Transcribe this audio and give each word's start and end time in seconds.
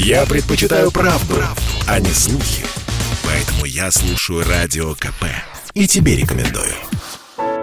Я 0.00 0.24
предпочитаю 0.26 0.92
правду, 0.92 1.34
правду, 1.34 1.60
а 1.88 1.98
не 1.98 2.10
слухи. 2.10 2.64
Поэтому 3.26 3.64
я 3.64 3.90
слушаю 3.90 4.44
Радио 4.48 4.94
КП. 4.94 5.24
И 5.74 5.88
тебе 5.88 6.14
рекомендую. 6.14 6.72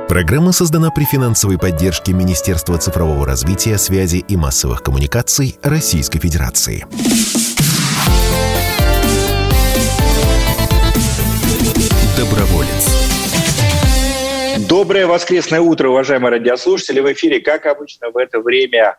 Программа 0.09 0.51
создана 0.51 0.91
при 0.91 1.05
финансовой 1.05 1.57
поддержке 1.57 2.11
Министерства 2.11 2.77
цифрового 2.77 3.25
развития, 3.25 3.77
связи 3.77 4.17
и 4.17 4.35
массовых 4.35 4.83
коммуникаций 4.83 5.57
Российской 5.63 6.19
Федерации. 6.19 6.85
Доброволец. 12.17 14.67
Доброе 14.67 15.07
воскресное 15.07 15.61
утро, 15.61 15.87
уважаемые 15.87 16.31
радиослушатели. 16.31 16.99
В 16.99 17.13
эфире, 17.13 17.39
как 17.39 17.65
обычно, 17.65 18.11
в 18.11 18.17
это 18.17 18.41
время 18.41 18.97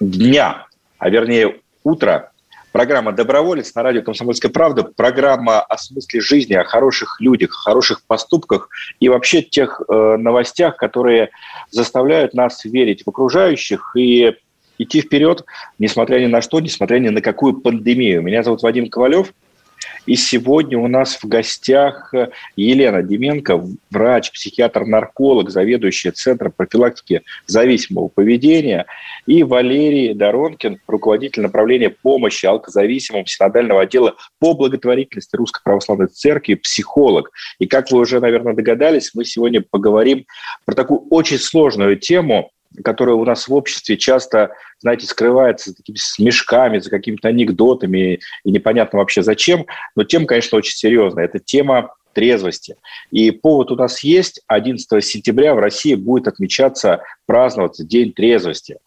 дня, 0.00 0.66
а 0.98 1.08
вернее 1.08 1.60
утра, 1.90 2.30
программа 2.72 3.12
«Доброволец» 3.12 3.74
на 3.74 3.82
радио 3.82 4.02
«Комсомольская 4.02 4.50
правда». 4.50 4.84
Программа 4.84 5.60
о 5.60 5.78
смысле 5.78 6.20
жизни, 6.20 6.54
о 6.54 6.64
хороших 6.64 7.20
людях, 7.20 7.52
о 7.52 7.70
хороших 7.70 8.02
поступках 8.06 8.68
и 9.00 9.08
вообще 9.08 9.42
тех 9.42 9.80
э, 9.80 10.16
новостях, 10.16 10.76
которые 10.76 11.30
заставляют 11.70 12.34
нас 12.34 12.64
верить 12.64 13.04
в 13.04 13.08
окружающих 13.08 13.92
и 13.96 14.34
идти 14.78 15.00
вперед, 15.00 15.44
несмотря 15.78 16.18
ни 16.18 16.26
на 16.26 16.42
что, 16.42 16.60
несмотря 16.60 16.98
ни 16.98 17.08
на 17.08 17.22
какую 17.22 17.54
пандемию. 17.60 18.22
Меня 18.22 18.42
зовут 18.42 18.62
Вадим 18.62 18.90
Ковалев– 18.90 19.32
и 20.06 20.14
сегодня 20.14 20.78
у 20.78 20.86
нас 20.86 21.16
в 21.16 21.26
гостях 21.26 22.14
э, 22.14 22.30
Елена 22.56 23.02
Деменко, 23.02 23.62
врач, 23.90 24.30
психиатр-нарколог, 24.32 25.50
заведующая 25.50 26.12
Центром 26.12 26.52
профилактики 26.56 27.22
зависимого 27.46 28.08
поведения, 28.08 28.86
и 29.26 29.42
Валерий 29.42 30.14
Доронкин, 30.14 30.80
руководитель 30.86 31.42
направления 31.42 31.90
помощи 31.90 32.46
алкозависимым 32.46 33.26
синодального 33.26 33.82
отдела 33.82 34.14
по 34.38 34.54
благотворительности 34.54 35.36
Русской 35.36 35.62
Православной 35.64 36.06
Церкви, 36.06 36.54
психолог. 36.54 37.30
И 37.58 37.66
как 37.66 37.90
вы 37.90 37.98
уже, 37.98 38.20
наверное, 38.20 38.54
догадались, 38.54 39.10
мы 39.14 39.24
сегодня 39.24 39.62
поговорим 39.68 40.26
про 40.64 40.74
такую 40.74 41.00
очень 41.10 41.38
сложную 41.38 41.96
тему, 41.96 42.50
которая 42.84 43.16
у 43.16 43.24
нас 43.24 43.48
в 43.48 43.54
обществе 43.54 43.96
часто, 43.96 44.52
знаете, 44.80 45.06
скрывается 45.06 45.70
за 45.70 45.76
такими 45.76 45.96
смешками, 45.96 46.78
за 46.78 46.90
какими-то 46.90 47.28
анекдотами, 47.28 48.20
и 48.44 48.50
непонятно 48.50 48.98
вообще 48.98 49.22
зачем. 49.22 49.66
Но 49.94 50.04
тема, 50.04 50.26
конечно, 50.26 50.58
очень 50.58 50.76
серьезная. 50.76 51.24
Это 51.24 51.38
тема 51.38 51.94
трезвости. 52.16 52.76
И 53.10 53.30
повод 53.30 53.70
у 53.70 53.76
нас 53.76 54.02
есть. 54.02 54.40
11 54.46 55.04
сентября 55.04 55.54
в 55.54 55.58
России 55.58 55.94
будет 55.94 56.28
отмечаться, 56.28 57.02
праздноваться 57.26 57.84
День 57.84 58.12
трезвости. 58.12 58.78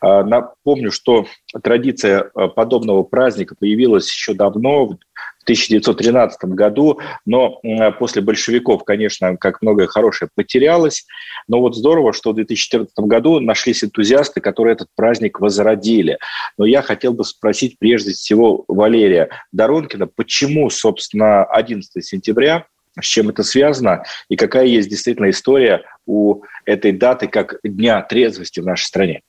А, 0.00 0.24
напомню, 0.24 0.90
что 0.90 1.26
традиция 1.62 2.30
а, 2.34 2.48
подобного 2.48 3.04
праздника 3.04 3.54
появилась 3.58 4.10
еще 4.12 4.34
давно, 4.34 4.98
в 5.42 5.44
1913 5.44 6.44
году, 6.44 7.00
но 7.26 7.60
после 7.98 8.22
большевиков, 8.22 8.84
конечно, 8.84 9.36
как 9.36 9.60
многое 9.60 9.88
хорошее 9.88 10.30
потерялось. 10.34 11.04
Но 11.48 11.60
вот 11.60 11.74
здорово, 11.76 12.12
что 12.12 12.30
в 12.30 12.36
2014 12.36 12.92
году 12.98 13.40
нашлись 13.40 13.82
энтузиасты, 13.82 14.40
которые 14.40 14.74
этот 14.74 14.88
праздник 14.94 15.40
возродили. 15.40 16.18
Но 16.56 16.64
я 16.64 16.80
хотел 16.80 17.12
бы 17.12 17.24
спросить 17.24 17.76
прежде 17.78 18.12
всего 18.12 18.64
Валерия 18.68 19.30
Доронкина, 19.50 20.06
почему, 20.06 20.70
собственно, 20.70 21.44
11 21.44 22.04
сентября 22.04 22.66
с 23.00 23.06
чем 23.06 23.30
это 23.30 23.42
связано 23.42 24.02
и 24.28 24.36
какая 24.36 24.66
есть 24.66 24.90
действительно 24.90 25.30
история 25.30 25.82
у 26.04 26.42
этой 26.66 26.92
даты 26.92 27.26
как 27.26 27.56
Дня 27.64 28.02
трезвости 28.02 28.60
в 28.60 28.66
нашей 28.66 28.84
стране. 28.84 29.22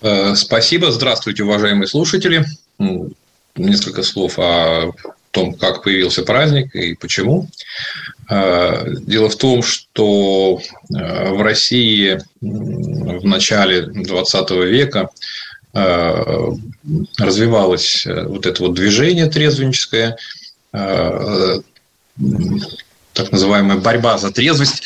Э, 0.00 0.34
спасибо. 0.34 0.90
Здравствуйте, 0.90 1.44
уважаемые 1.44 1.86
слушатели. 1.86 2.46
Несколько 3.56 4.02
слов 4.02 4.38
о 4.38 4.92
том, 5.30 5.54
как 5.54 5.82
появился 5.82 6.22
праздник 6.22 6.74
и 6.74 6.94
почему. 6.94 7.48
Э, 8.30 8.86
дело 9.00 9.28
в 9.28 9.36
том, 9.36 9.62
что 9.62 10.60
э, 10.94 11.30
в 11.30 11.42
России 11.42 12.18
в 12.40 13.26
начале 13.26 13.82
20 13.82 14.50
века 14.50 15.10
развивалось 17.18 18.06
вот 18.06 18.46
это 18.46 18.62
вот 18.62 18.72
движение 18.72 19.26
трезвенническое, 19.26 20.16
так 20.72 21.62
называемая 23.30 23.78
борьба 23.78 24.18
за 24.18 24.30
трезвость, 24.30 24.82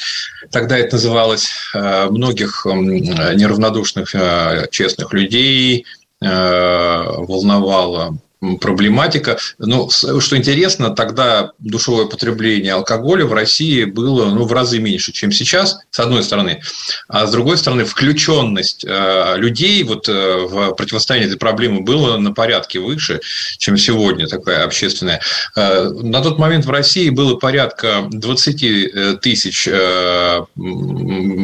тогда 0.51 0.79
это 0.79 0.97
называлось, 0.97 1.51
э, 1.75 2.07
многих 2.11 2.65
неравнодушных, 2.65 4.15
э, 4.15 4.67
честных 4.71 5.13
людей 5.13 5.85
э, 6.23 6.27
волновало 6.27 8.17
проблематика. 8.61 9.39
Но 9.59 9.91
что 9.91 10.37
интересно, 10.37 10.91
тогда 10.91 11.53
душевое 11.59 12.07
потребление 12.07 12.73
алкоголя 12.73 13.27
в 13.27 13.33
России 13.35 13.85
было 13.85 14.27
ну, 14.27 14.45
в 14.45 14.53
разы 14.53 14.79
меньше, 14.79 15.13
чем 15.13 15.31
сейчас, 15.31 15.79
с 15.91 16.01
одной 16.01 16.23
стороны. 16.23 16.63
А 17.09 17.27
с 17.27 17.33
другой 17.33 17.59
стороны, 17.59 17.85
включенность 17.85 18.85
э, 18.87 19.35
людей 19.37 19.83
вот, 19.83 20.09
э, 20.09 20.37
в 20.47 20.73
противостояние 20.73 21.29
этой 21.29 21.39
проблемы 21.39 21.83
было 21.83 22.17
на 22.17 22.33
порядке 22.33 22.79
выше, 22.81 23.21
чем 23.59 23.77
сегодня 23.77 24.27
такая 24.27 24.65
общественная. 24.65 25.21
Э, 25.57 25.91
на 25.91 26.23
тот 26.23 26.39
момент 26.39 26.65
в 26.65 26.71
России 26.71 27.11
было 27.11 27.37
порядка 27.37 28.07
20 28.11 29.21
тысяч 29.21 29.65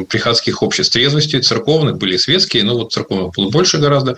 приходских 0.08 0.62
обществ 0.62 0.92
трезвости, 0.92 1.40
церковных, 1.40 1.98
были 1.98 2.16
светские, 2.16 2.64
но 2.64 2.74
вот 2.78 2.92
церковных 2.92 3.34
было 3.34 3.50
больше 3.50 3.78
гораздо. 3.78 4.16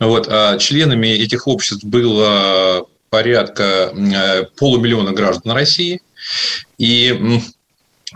Вот. 0.00 0.26
А 0.28 0.56
членами 0.58 1.08
этих 1.08 1.46
обществ 1.46 1.84
было 1.84 2.13
было 2.14 2.86
порядка 3.10 3.92
э, 3.92 4.44
полумиллиона 4.56 5.12
граждан 5.12 5.52
России. 5.52 6.00
И 6.78 7.40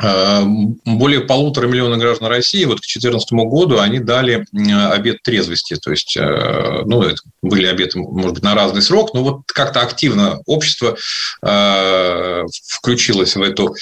э, 0.02 0.42
более 0.84 1.20
полутора 1.20 1.66
миллиона 1.66 1.96
граждан 1.96 2.28
России 2.28 2.64
вот 2.64 2.78
к 2.78 2.86
2014 2.86 3.32
году 3.32 3.80
они 3.80 3.98
дали 4.00 4.44
обед 4.92 5.22
трезвости. 5.22 5.76
То 5.76 5.90
есть, 5.90 6.16
э, 6.16 6.82
ну, 6.84 7.02
это 7.02 7.20
были 7.42 7.66
обеты, 7.66 7.98
может 7.98 8.34
быть, 8.34 8.42
на 8.42 8.54
разный 8.54 8.82
срок, 8.82 9.14
но 9.14 9.22
вот 9.22 9.40
как-то 9.46 9.80
активно 9.80 10.40
общество 10.46 10.96
включилось 11.40 13.36
в 13.36 13.42
эту 13.42 13.74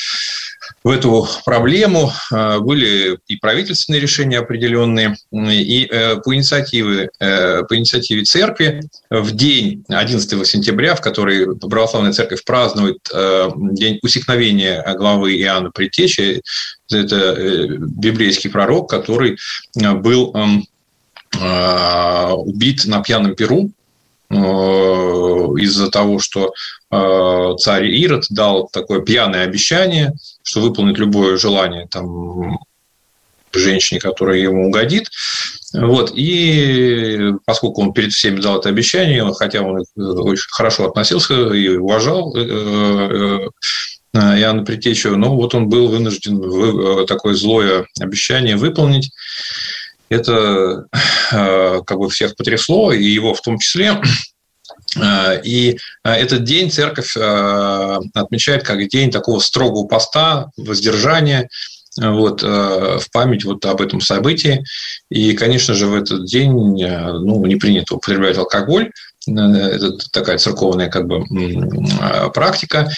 в 0.83 0.91
эту 0.91 1.27
проблему. 1.45 2.13
Э, 2.33 2.59
были 2.61 3.19
и 3.29 3.37
правительственные 3.37 4.01
решения 4.01 4.39
определенные, 4.39 5.17
и 5.33 5.89
э, 5.91 6.17
по 6.17 6.35
инициативе, 6.35 7.11
э, 7.19 7.63
по 7.65 7.77
инициативе 7.77 8.25
церкви 8.25 8.83
в 9.11 9.33
день 9.33 9.85
11 9.89 10.47
сентября, 10.47 10.95
в 10.95 11.01
который 11.01 11.57
православная 11.57 12.13
церковь 12.13 12.45
празднует 12.45 12.99
день 13.73 13.99
усекновения 14.03 14.85
главы 14.97 15.37
Иоанна 15.39 15.71
Предтечи, 15.71 16.43
это 16.91 17.35
библейский 17.79 18.51
пророк, 18.51 18.89
который 18.89 19.39
был 19.75 20.35
эм, 20.35 20.65
убит 22.45 22.85
на 22.87 23.03
пьяном 23.03 23.35
перу 23.35 23.71
из-за 24.31 25.91
того, 25.91 26.19
что 26.19 26.53
царь 27.59 27.87
Ирод 27.87 28.25
дал 28.31 28.69
такое 28.73 29.01
пьяное 29.01 29.45
обещание– 29.45 30.13
что 30.47 30.61
выполнить 30.61 30.99
любое 30.99 31.37
желание 31.37 31.89
там, 31.91 32.59
женщине, 33.53 34.01
которая 34.01 34.39
ему 34.39 34.69
угодит. 34.69 35.11
Вот. 35.75 36.13
И 36.15 37.33
поскольку 37.45 37.83
он 37.83 37.93
перед 37.93 38.13
всеми 38.13 38.41
дал 38.41 38.61
это 38.61 38.69
обещание, 38.69 39.29
хотя 39.35 39.63
он 39.63 39.85
очень 39.97 40.49
хорошо 40.51 40.89
относился 40.89 41.53
и 41.53 41.69
уважал 41.77 42.37
э, 42.37 42.43
э, 42.43 43.49
э, 44.15 44.19
Иоанна 44.41 44.65
Притечева, 44.65 45.17
но 45.17 45.35
вот 45.35 45.55
он 45.55 45.69
был 45.69 45.89
вынужден 45.89 47.07
такое 47.07 47.35
злое 47.35 47.87
обещание 48.01 48.57
выполнить. 48.57 49.11
Это 50.09 50.87
как 51.33 51.99
бы 51.99 52.09
всех 52.09 52.37
потрясло, 52.37 52.93
и 52.93 53.05
его 53.05 53.35
в 53.35 53.41
том 53.41 53.59
числе. 53.59 54.01
Э, 54.97 55.41
и 55.43 55.79
э, 56.05 56.11
этот 56.11 56.45
день 56.45 56.71
церковь 56.71 57.17
э, 57.17 57.99
отмечает 58.15 58.63
как 58.63 58.87
день 58.89 59.11
такого 59.11 59.41
строгого 59.41 59.87
поста, 59.87 60.51
воздержания, 60.57 61.49
вот, 61.99 62.43
в 62.43 63.05
память 63.11 63.47
вот 63.47 63.65
об 63.65 63.81
этом 63.81 64.03
событии. 64.03 64.63
И, 65.09 65.33
конечно 65.33 65.73
же, 65.73 65.87
в 65.87 65.95
этот 65.95 66.27
день 66.27 66.53
ну, 66.53 67.47
не 67.47 67.57
принято 67.57 67.95
употреблять 67.95 68.37
алкоголь. 68.37 68.91
Это 69.27 69.93
такая 70.13 70.37
церковная 70.37 70.91
как 70.91 71.07
бы 71.07 71.25
практика. 72.35 72.91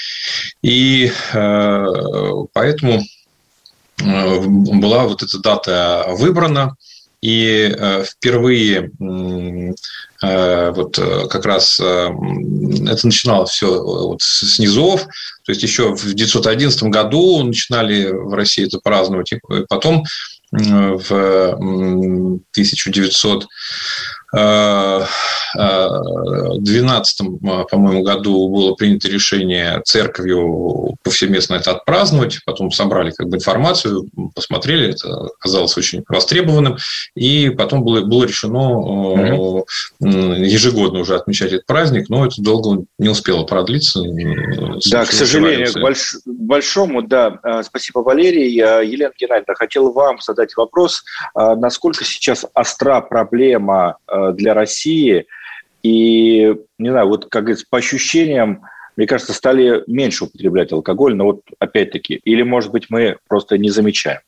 И 0.62 1.12
поэтому 1.32 3.04
была 4.02 5.04
вот 5.04 5.22
эта 5.22 5.38
дата 5.38 6.06
выбрана. 6.08 6.75
И 7.20 7.76
впервые 8.05 8.93
Э, 10.20 10.73
вот 10.73 10.99
э, 10.99 11.29
как 11.29 11.47
раз 11.47 11.79
э, 11.79 11.85
это 11.85 13.06
начиналось 13.06 13.50
все 13.50 13.81
вот 13.82 14.20
с 14.20 14.59
низов, 14.59 15.05
то 15.44 15.53
есть 15.53 15.62
еще 15.62 15.94
в 15.94 16.03
1911 16.03 16.82
году 16.85 17.44
начинали 17.44 18.11
в 18.11 18.35
России 18.35 18.67
это 18.67 18.81
праздновать, 18.82 19.31
и 19.32 19.38
потом 19.69 20.03
в 20.50 21.12
1900 21.12 23.47
2012, 24.32 27.19
по-моему, 27.70 28.02
году 28.02 28.48
было 28.48 28.75
принято 28.75 29.08
решение 29.08 29.80
церковью 29.84 30.96
повсеместно 31.02 31.54
это 31.54 31.70
отпраздновать, 31.70 32.40
потом 32.44 32.70
собрали 32.70 33.10
как 33.10 33.28
бы 33.28 33.36
информацию, 33.36 34.06
посмотрели, 34.34 34.90
это 34.90 35.28
оказалось 35.38 35.78
очень 35.78 36.04
востребованным, 36.08 36.76
и 37.14 37.48
потом 37.50 37.82
было, 37.82 38.02
было 38.02 38.25
решено 38.25 38.78
угу. 38.78 39.66
ежегодно 40.00 41.00
уже 41.00 41.16
отмечать 41.16 41.52
этот 41.52 41.66
праздник, 41.66 42.10
но 42.10 42.26
это 42.26 42.42
долго 42.42 42.84
не 42.98 43.08
успело 43.08 43.44
продлиться. 43.44 44.02
Да, 44.90 45.06
к 45.06 45.12
сожалению, 45.12 45.72
к 45.72 45.80
больш, 45.80 46.16
большому, 46.26 47.00
да. 47.02 47.62
Спасибо, 47.64 48.00
Валерий. 48.00 48.52
Елена 48.52 49.12
Геннадьевна, 49.19 49.54
хотел 49.54 49.92
вам 49.92 50.19
задать 50.20 50.54
вопрос, 50.56 51.02
насколько 51.34 52.04
сейчас 52.04 52.44
остра 52.54 53.00
проблема 53.00 53.96
для 54.32 54.55
России, 54.55 55.26
и, 55.82 56.55
не 56.79 56.91
знаю, 56.91 57.09
вот, 57.09 57.26
как 57.26 57.44
говорится, 57.44 57.67
по 57.70 57.79
ощущениям, 57.79 58.62
мне 58.97 59.06
кажется, 59.06 59.32
стали 59.32 59.85
меньше 59.87 60.25
употреблять 60.25 60.73
алкоголь, 60.73 61.15
но 61.15 61.25
вот 61.25 61.43
опять-таки, 61.59 62.20
или, 62.25 62.43
может 62.43 62.73
быть, 62.73 62.87
мы 62.88 63.19
просто 63.29 63.56
не 63.56 63.70
замечаем. 63.70 64.20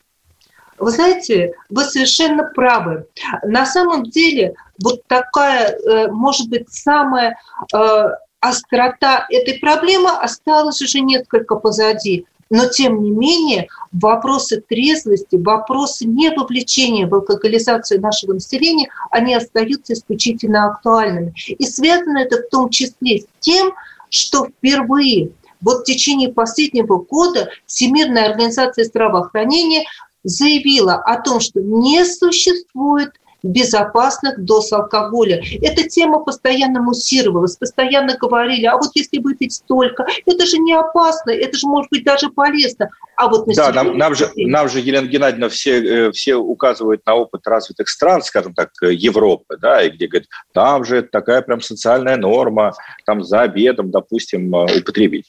Вы 0.78 0.92
знаете, 0.92 1.52
вы 1.68 1.84
совершенно 1.84 2.44
правы. 2.44 3.04
На 3.44 3.66
самом 3.66 4.04
деле, 4.04 4.54
вот 4.82 5.02
такая, 5.08 5.76
э, 5.76 6.10
может 6.10 6.48
быть, 6.48 6.70
самая 6.70 7.36
э, 7.74 8.04
острота 8.40 9.26
этой 9.28 9.58
проблемы 9.58 10.10
осталась 10.10 10.80
уже 10.80 11.00
несколько 11.00 11.56
позади. 11.56 12.24
Но, 12.50 12.66
тем 12.66 13.02
не 13.02 13.10
менее, 13.10 13.68
вопросы 13.92 14.60
трезвости, 14.60 15.36
вопросы 15.36 16.04
не 16.04 16.30
вовлечения 16.30 17.06
в 17.06 17.14
алкоголизацию 17.14 18.00
нашего 18.00 18.34
населения, 18.34 18.88
они 19.10 19.34
остаются 19.34 19.92
исключительно 19.92 20.66
актуальными. 20.66 21.32
И 21.46 21.64
связано 21.64 22.18
это 22.18 22.38
в 22.38 22.48
том 22.50 22.68
числе 22.68 23.20
с 23.20 23.26
тем, 23.38 23.72
что 24.10 24.46
впервые 24.46 25.30
вот 25.60 25.80
в 25.80 25.84
течение 25.84 26.32
последнего 26.32 26.98
года 26.98 27.50
Всемирная 27.66 28.30
организация 28.30 28.84
здравоохранения 28.84 29.84
заявила 30.24 30.94
о 30.94 31.20
том, 31.20 31.38
что 31.40 31.60
не 31.60 32.04
существует 32.04 33.12
безопасных 33.42 34.44
доз 34.44 34.72
алкоголя. 34.72 35.42
Эта 35.62 35.88
тема 35.88 36.20
постоянно 36.20 36.82
муссировалась, 36.82 37.56
постоянно 37.56 38.16
говорили, 38.16 38.66
а 38.66 38.76
вот 38.76 38.90
если 38.94 39.18
выпить 39.18 39.54
столько, 39.54 40.06
это 40.26 40.46
же 40.46 40.58
не 40.58 40.74
опасно, 40.74 41.30
это 41.30 41.56
же 41.56 41.66
может 41.66 41.90
быть 41.90 42.04
даже 42.04 42.30
полезно. 42.30 42.90
А 43.16 43.28
вот 43.28 43.46
на 43.46 43.54
да, 43.54 43.72
нам, 43.72 43.98
нам, 43.98 44.14
же, 44.14 44.30
нам 44.36 44.68
же, 44.68 44.80
Елена 44.80 45.06
Геннадьевна, 45.06 45.48
все, 45.48 46.08
э, 46.08 46.12
все 46.12 46.36
указывают 46.36 47.04
на 47.06 47.14
опыт 47.16 47.46
развитых 47.46 47.88
стран, 47.88 48.22
скажем 48.22 48.54
так, 48.54 48.70
Европы, 48.80 49.56
да, 49.60 49.82
и 49.82 49.90
где 49.90 50.06
говорят, 50.06 50.28
там 50.52 50.84
же 50.84 51.02
такая 51.02 51.42
прям 51.42 51.60
социальная 51.60 52.16
норма, 52.16 52.72
там 53.04 53.22
за 53.22 53.42
обедом, 53.42 53.90
допустим, 53.90 54.54
э, 54.54 54.80
употребить. 54.80 55.26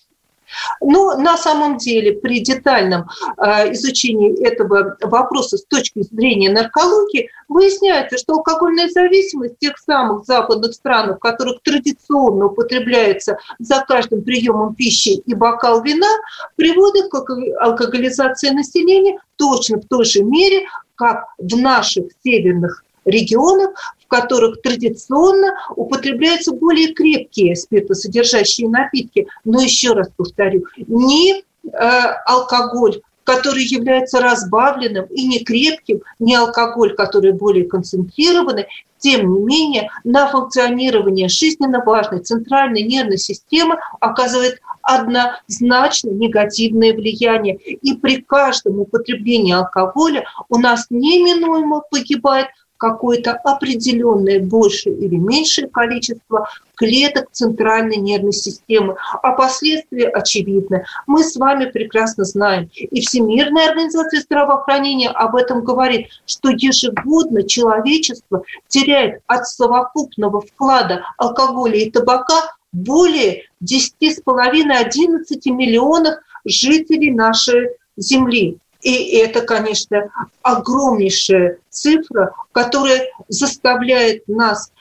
Но 0.81 1.17
на 1.17 1.37
самом 1.37 1.77
деле 1.77 2.13
при 2.13 2.39
детальном 2.41 3.09
э, 3.37 3.73
изучении 3.73 4.45
этого 4.45 4.97
вопроса 5.01 5.57
с 5.57 5.65
точки 5.65 6.03
зрения 6.03 6.49
наркологии 6.49 7.29
выясняется, 7.47 8.17
что 8.17 8.33
алкогольная 8.33 8.89
зависимость 8.89 9.55
в 9.55 9.59
тех 9.59 9.77
самых 9.77 10.25
западных 10.25 10.73
странах, 10.73 11.17
в 11.17 11.19
которых 11.19 11.61
традиционно 11.63 12.45
употребляется 12.47 13.37
за 13.59 13.83
каждым 13.87 14.23
приемом 14.23 14.75
пищи 14.75 15.21
и 15.25 15.33
бокал 15.33 15.81
вина, 15.81 16.07
приводит 16.55 17.09
к 17.09 17.15
алкоголизации 17.59 18.49
населения 18.49 19.19
точно 19.35 19.77
в 19.77 19.87
той 19.87 20.05
же 20.05 20.23
мере, 20.23 20.67
как 20.95 21.25
в 21.37 21.57
наших 21.57 22.05
северных 22.23 22.83
регионах, 23.05 23.71
в 24.03 24.07
которых 24.07 24.61
традиционно 24.61 25.55
употребляются 25.75 26.53
более 26.53 26.93
крепкие 26.93 27.55
спиртосодержащие 27.55 28.69
напитки. 28.69 29.27
Но 29.45 29.61
еще 29.61 29.93
раз 29.93 30.09
повторю, 30.15 30.65
не 30.87 31.43
э, 31.63 31.77
алкоголь 32.25 33.01
который 33.23 33.63
является 33.63 34.19
разбавленным 34.19 35.05
и 35.05 35.27
не 35.27 35.43
крепким, 35.43 36.01
не 36.19 36.35
алкоголь, 36.35 36.95
который 36.95 37.33
более 37.33 37.65
концентрированный, 37.65 38.65
тем 38.97 39.33
не 39.33 39.39
менее 39.39 39.89
на 40.03 40.27
функционирование 40.27 41.27
жизненно 41.27 41.83
важной 41.83 42.19
центральной 42.19 42.83
нервной 42.83 43.17
системы 43.17 43.77
оказывает 43.99 44.61
однозначно 44.81 46.09
негативное 46.09 46.93
влияние. 46.93 47.55
И 47.55 47.95
при 47.95 48.21
каждом 48.21 48.79
употреблении 48.79 49.53
алкоголя 49.53 50.25
у 50.49 50.57
нас 50.57 50.87
неминуемо 50.89 51.81
погибает 51.89 52.47
какое-то 52.81 53.33
определенное 53.33 54.39
большее 54.39 54.95
или 54.95 55.15
меньшее 55.15 55.67
количество 55.67 56.49
клеток 56.73 57.29
центральной 57.31 57.97
нервной 57.97 58.33
системы. 58.33 58.95
А 59.21 59.33
последствия 59.33 60.07
очевидны. 60.07 60.83
Мы 61.05 61.23
с 61.23 61.35
вами 61.35 61.65
прекрасно 61.65 62.23
знаем. 62.23 62.71
И 62.73 63.01
Всемирная 63.01 63.69
организация 63.69 64.21
здравоохранения 64.21 65.09
об 65.09 65.35
этом 65.35 65.63
говорит, 65.63 66.07
что 66.25 66.49
ежегодно 66.49 67.43
человечество 67.43 68.41
теряет 68.67 69.21
от 69.27 69.47
совокупного 69.47 70.41
вклада 70.41 71.03
алкоголя 71.19 71.75
и 71.75 71.91
табака 71.91 72.55
более 72.71 73.43
10,5-11 73.63 75.51
миллионов 75.51 76.15
жителей 76.45 77.11
нашей 77.11 77.69
Земли. 77.95 78.57
И 78.81 79.15
это, 79.17 79.41
конечно, 79.41 80.09
огромнейшая 80.41 81.57
цифра, 81.69 82.33
которая 82.51 83.07
заставляет 83.27 84.27
нас 84.27 84.71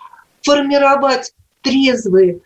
формировать 0.43 1.35
трезвые 1.63 2.41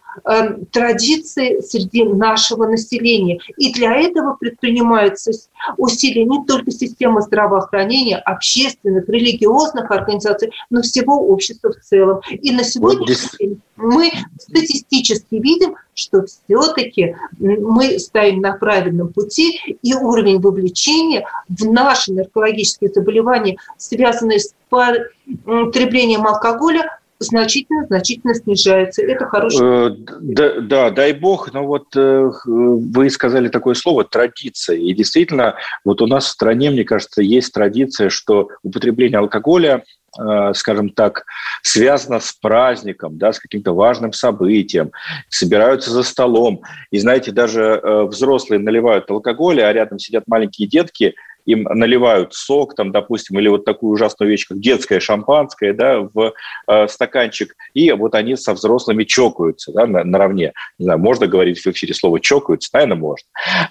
традиции 0.70 1.60
среди 1.60 2.04
нашего 2.04 2.66
населения. 2.66 3.40
И 3.56 3.72
для 3.72 3.94
этого 3.94 4.36
предпринимаются 4.38 5.32
усилия 5.76 6.24
не 6.24 6.44
только 6.44 6.70
системы 6.70 7.22
здравоохранения, 7.22 8.18
общественных, 8.18 9.08
религиозных 9.08 9.90
организаций, 9.90 10.52
но 10.70 10.82
всего 10.82 11.26
общества 11.28 11.72
в 11.72 11.80
целом. 11.80 12.20
И 12.30 12.52
на 12.52 12.64
сегодняшний 12.64 13.38
день 13.38 13.60
мы 13.76 14.10
статистически 14.38 15.36
видим, 15.36 15.74
что 15.94 16.24
все-таки 16.26 17.16
мы 17.38 17.98
стоим 17.98 18.40
на 18.40 18.52
правильном 18.52 19.12
пути, 19.12 19.60
и 19.82 19.94
уровень 19.94 20.40
вовлечения 20.40 21.26
в 21.48 21.64
наши 21.70 22.12
наркологические 22.12 22.90
заболевания, 22.92 23.56
связанные 23.76 24.40
с 24.40 24.54
потреблением 24.68 26.26
алкоголя, 26.26 26.93
значительно, 27.18 27.86
значительно 27.86 28.34
снижается. 28.34 29.02
Это 29.02 29.26
хороший. 29.26 29.60
Э, 29.62 29.90
да, 30.20 30.60
да, 30.60 30.90
дай 30.90 31.12
бог, 31.12 31.52
но 31.52 31.64
вот 31.64 31.96
э, 31.96 32.30
вы 32.44 33.10
сказали 33.10 33.48
такое 33.48 33.74
слово 33.74 34.04
традиция. 34.04 34.76
И 34.76 34.92
действительно, 34.92 35.56
вот 35.84 36.02
у 36.02 36.06
нас 36.06 36.26
в 36.26 36.30
стране, 36.30 36.70
мне 36.70 36.84
кажется, 36.84 37.22
есть 37.22 37.52
традиция, 37.52 38.08
что 38.08 38.48
употребление 38.62 39.18
алкоголя 39.18 39.84
э, 40.18 40.52
скажем 40.54 40.90
так, 40.90 41.24
связано 41.62 42.20
с 42.20 42.32
праздником, 42.32 43.18
да, 43.18 43.32
с 43.32 43.38
каким-то 43.38 43.74
важным 43.74 44.12
событием, 44.12 44.92
собираются 45.28 45.90
за 45.90 46.02
столом. 46.02 46.62
И 46.90 46.98
знаете, 46.98 47.32
даже 47.32 47.80
взрослые 48.08 48.60
наливают 48.60 49.10
алкоголь, 49.10 49.60
а 49.62 49.72
рядом 49.72 49.98
сидят 49.98 50.24
маленькие 50.26 50.68
детки– 50.68 51.14
им 51.46 51.64
наливают 51.64 52.34
сок, 52.34 52.74
там, 52.74 52.92
допустим, 52.92 53.38
или 53.38 53.48
вот 53.48 53.64
такую 53.64 53.92
ужасную 53.92 54.30
вещь, 54.30 54.46
как 54.46 54.60
детское 54.60 55.00
шампанское, 55.00 55.72
да, 55.72 56.00
в 56.00 56.32
э, 56.68 56.88
стаканчик, 56.88 57.54
и 57.74 57.90
вот 57.92 58.14
они 58.14 58.36
со 58.36 58.54
взрослыми 58.54 59.04
чокаются, 59.04 59.72
да, 59.72 59.86
на, 59.86 60.04
наравне. 60.04 60.52
Не 60.78 60.84
знаю, 60.84 60.98
можно 60.98 61.26
говорить 61.26 61.58
в 61.58 61.66
эфире 61.66 61.94
слово 61.94 62.20
«чокаются», 62.20 62.70
наверное, 62.72 62.96
можно. 62.96 63.26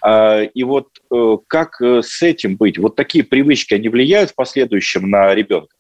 Э, 0.06 0.46
и 0.46 0.64
вот 0.64 0.88
э, 1.12 1.38
как 1.48 1.82
э, 1.82 2.02
с 2.04 2.22
этим 2.22 2.56
быть? 2.58 2.78
Вот 2.78 2.96
такие 2.96 3.24
привычки, 3.24 3.74
они 3.74 3.90
влияют 3.90 4.32
в 4.32 4.36
последующем 4.36 5.10
на 5.10 5.34
ребенка? 5.34 5.76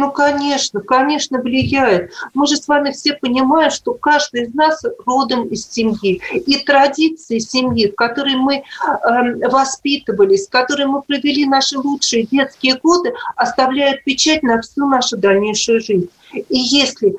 Ну, 0.00 0.10
конечно, 0.10 0.80
конечно, 0.80 1.42
влияет. 1.42 2.10
Мы 2.32 2.46
же 2.46 2.56
с 2.56 2.66
вами 2.66 2.90
все 2.90 3.12
понимаем, 3.12 3.70
что 3.70 3.92
каждый 3.92 4.44
из 4.44 4.54
нас 4.54 4.82
родом 5.04 5.48
из 5.48 5.68
семьи. 5.70 6.22
И 6.32 6.56
традиции 6.60 7.38
семьи, 7.38 7.90
в 7.90 7.94
которой 7.96 8.36
мы 8.36 8.56
э, 8.56 9.48
воспитывались, 9.50 10.46
в 10.46 10.50
которой 10.50 10.86
мы 10.86 11.02
провели 11.02 11.44
наши 11.44 11.78
лучшие 11.78 12.22
детские 12.22 12.78
годы, 12.82 13.12
оставляют 13.36 14.02
печать 14.04 14.42
на 14.42 14.62
всю 14.62 14.86
нашу 14.86 15.18
дальнейшую 15.18 15.82
жизнь. 15.82 16.08
И 16.32 16.58
если 16.58 17.16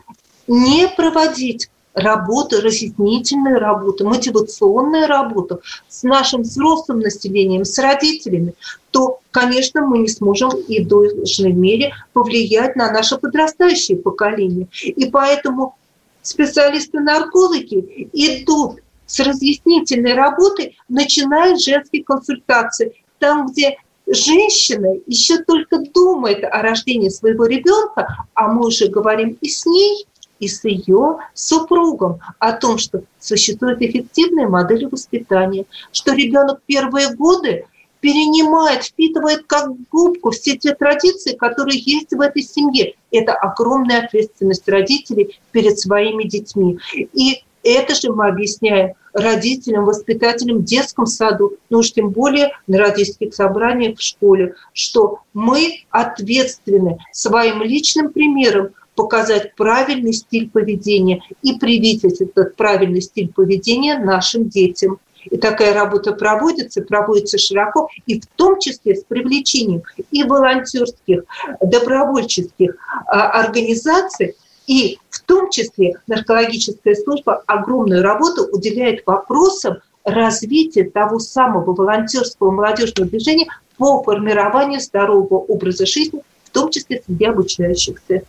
не 0.47 0.87
проводить 0.87 1.69
работы, 1.93 2.61
разъяснительную 2.61 3.59
работу, 3.59 4.07
мотивационную 4.07 5.07
работу 5.07 5.61
с 5.87 6.03
нашим 6.03 6.43
взрослым 6.43 6.99
населением, 6.99 7.65
с 7.65 7.77
родителями, 7.77 8.53
то, 8.91 9.19
конечно, 9.31 9.81
мы 9.85 9.99
не 9.99 10.07
сможем 10.07 10.51
и 10.51 10.83
в 10.83 10.87
должной 10.87 11.53
мере 11.53 11.93
повлиять 12.13 12.75
на 12.75 12.91
наше 12.91 13.17
подрастающее 13.17 13.97
поколение. 13.97 14.67
И 14.83 15.09
поэтому 15.09 15.75
специалисты-наркологи 16.21 18.09
идут 18.13 18.79
с 19.05 19.19
разъяснительной 19.19 20.13
работой, 20.13 20.77
начиная 20.87 21.57
с 21.57 21.63
женских 21.63 22.05
консультаций, 22.05 23.03
там, 23.19 23.47
где 23.47 23.77
женщина 24.07 24.95
еще 25.05 25.37
только 25.39 25.79
думает 25.79 26.43
о 26.43 26.61
рождении 26.61 27.09
своего 27.09 27.45
ребенка, 27.45 28.25
а 28.33 28.47
мы 28.47 28.67
уже 28.67 28.87
говорим 28.87 29.37
и 29.41 29.49
с 29.49 29.65
ней, 29.65 30.05
и 30.41 30.47
с 30.47 30.65
ее 30.65 31.19
супругом 31.33 32.19
о 32.39 32.51
том, 32.51 32.77
что 32.77 33.03
существует 33.19 33.81
эффективная 33.81 34.49
модель 34.49 34.87
воспитания, 34.87 35.65
что 35.93 36.13
ребенок 36.13 36.61
первые 36.65 37.15
годы 37.15 37.65
перенимает, 38.01 38.83
впитывает 38.83 39.45
как 39.45 39.69
губку 39.91 40.31
все 40.31 40.57
те 40.57 40.73
традиции, 40.73 41.35
которые 41.35 41.79
есть 41.79 42.11
в 42.11 42.19
этой 42.19 42.41
семье. 42.41 42.95
Это 43.11 43.33
огромная 43.33 44.05
ответственность 44.05 44.67
родителей 44.67 45.39
перед 45.51 45.79
своими 45.79 46.23
детьми. 46.23 46.79
И 47.13 47.43
это 47.63 47.93
же 47.93 48.11
мы 48.11 48.27
объясняем 48.27 48.93
родителям, 49.13 49.85
воспитателям 49.85 50.59
в 50.59 50.63
детском 50.63 51.05
саду, 51.05 51.57
ну 51.69 51.79
уж 51.79 51.91
тем 51.91 52.09
более 52.09 52.51
на 52.65 52.79
родительских 52.79 53.35
собраниях 53.35 53.99
в 53.99 54.01
школе, 54.01 54.55
что 54.73 55.19
мы 55.33 55.83
ответственны 55.91 56.97
своим 57.11 57.61
личным 57.61 58.11
примером 58.11 58.69
показать 58.95 59.55
правильный 59.55 60.13
стиль 60.13 60.49
поведения 60.49 61.21
и 61.41 61.57
привить 61.57 62.03
этот 62.03 62.55
правильный 62.55 63.01
стиль 63.01 63.31
поведения 63.31 63.97
нашим 63.97 64.49
детям. 64.49 64.99
И 65.25 65.37
такая 65.37 65.73
работа 65.73 66.13
проводится, 66.13 66.81
проводится 66.81 67.37
широко, 67.37 67.89
и 68.07 68.19
в 68.19 68.25
том 68.35 68.59
числе 68.59 68.95
с 68.95 69.03
привлечением 69.03 69.83
и 70.09 70.23
волонтерских, 70.23 71.23
добровольческих 71.61 72.75
а, 73.05 73.29
организаций, 73.39 74.35
и 74.65 74.97
в 75.09 75.21
том 75.21 75.49
числе 75.51 75.93
наркологическая 76.07 76.95
служба 76.95 77.43
огромную 77.45 78.01
работу 78.01 78.47
уделяет 78.51 79.03
вопросам 79.05 79.77
развития 80.03 80.85
того 80.85 81.19
самого 81.19 81.73
волонтерского 81.73 82.51
молодежного 82.51 83.09
движения 83.09 83.47
по 83.77 84.01
формированию 84.03 84.79
здорового 84.79 85.39
образа 85.39 85.85
жизни, 85.85 86.21
в 86.43 86.49
том 86.49 86.69
числе 86.71 87.01
среди 87.05 87.25
обучающихся. 87.25 88.23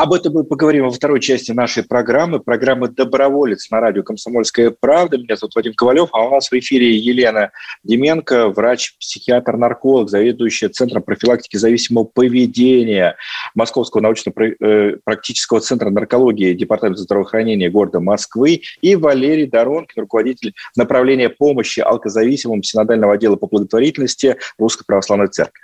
Об 0.00 0.14
этом 0.14 0.32
мы 0.32 0.44
поговорим 0.44 0.84
во 0.84 0.90
второй 0.90 1.20
части 1.20 1.52
нашей 1.52 1.82
программы, 1.82 2.40
программы 2.40 2.88
«Доброволец» 2.88 3.70
на 3.70 3.80
радио 3.80 4.02
«Комсомольская 4.02 4.70
правда». 4.70 5.18
Меня 5.18 5.36
зовут 5.36 5.54
Вадим 5.54 5.74
Ковалев, 5.74 6.08
а 6.12 6.22
у 6.22 6.30
нас 6.30 6.50
в 6.50 6.54
эфире 6.54 6.96
Елена 6.96 7.50
Деменко, 7.84 8.48
врач, 8.48 8.96
психиатр, 8.98 9.58
нарколог, 9.58 10.08
заведующая 10.08 10.70
Центром 10.70 11.02
профилактики 11.02 11.58
зависимого 11.58 12.04
поведения 12.04 13.14
Московского 13.54 14.00
научно-практического 14.00 15.58
э, 15.58 15.60
центра 15.60 15.90
наркологии 15.90 16.54
Департамента 16.54 17.02
здравоохранения 17.02 17.68
города 17.68 18.00
Москвы 18.00 18.62
и 18.80 18.96
Валерий 18.96 19.48
Доронкин, 19.48 20.00
руководитель 20.00 20.54
направления 20.76 21.28
помощи 21.28 21.80
алкозависимым 21.80 22.62
Синодального 22.62 23.12
отдела 23.12 23.36
по 23.36 23.48
благотворительности 23.48 24.38
Русской 24.58 24.84
Православной 24.86 25.28
Церкви. 25.28 25.60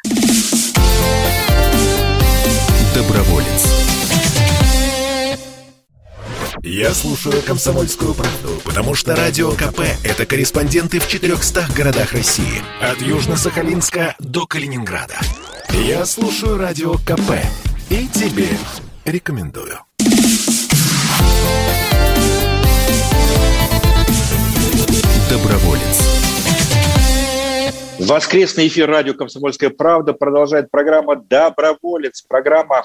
Доброволец. 2.95 3.86
Я 6.69 6.91
слушаю 6.95 7.41
«Комсомольскую 7.47 8.13
правду», 8.13 8.61
потому 8.65 8.97
что 8.97 9.15
«Радио 9.15 9.53
КП»— 9.53 9.83
это 10.05 10.27
корреспонденты 10.27 10.99
в 10.99 11.07
400 11.07 11.65
городах 11.77 12.13
России. 12.13 12.61
От 12.83 12.99
Южно-Сахалинска 12.99 14.15
до 14.19 14.49
Калининграда. 14.49 15.15
Я 15.71 16.05
слушаю 16.05 16.59
«Радио 16.59 16.95
КП» 16.95 17.39
и 17.89 18.09
тебе 18.09 18.49
рекомендую. 19.05 19.79
Доброволец. 25.31 26.01
Воскресный 28.01 28.67
эфир 28.67 28.91
радио 28.91 29.15
«Комсомольская 29.15 29.71
правда» 29.71 30.15
продолжает 30.15 30.69
программа 30.73 31.15
«Доброволец». 31.15 32.23
Программа 32.23 32.83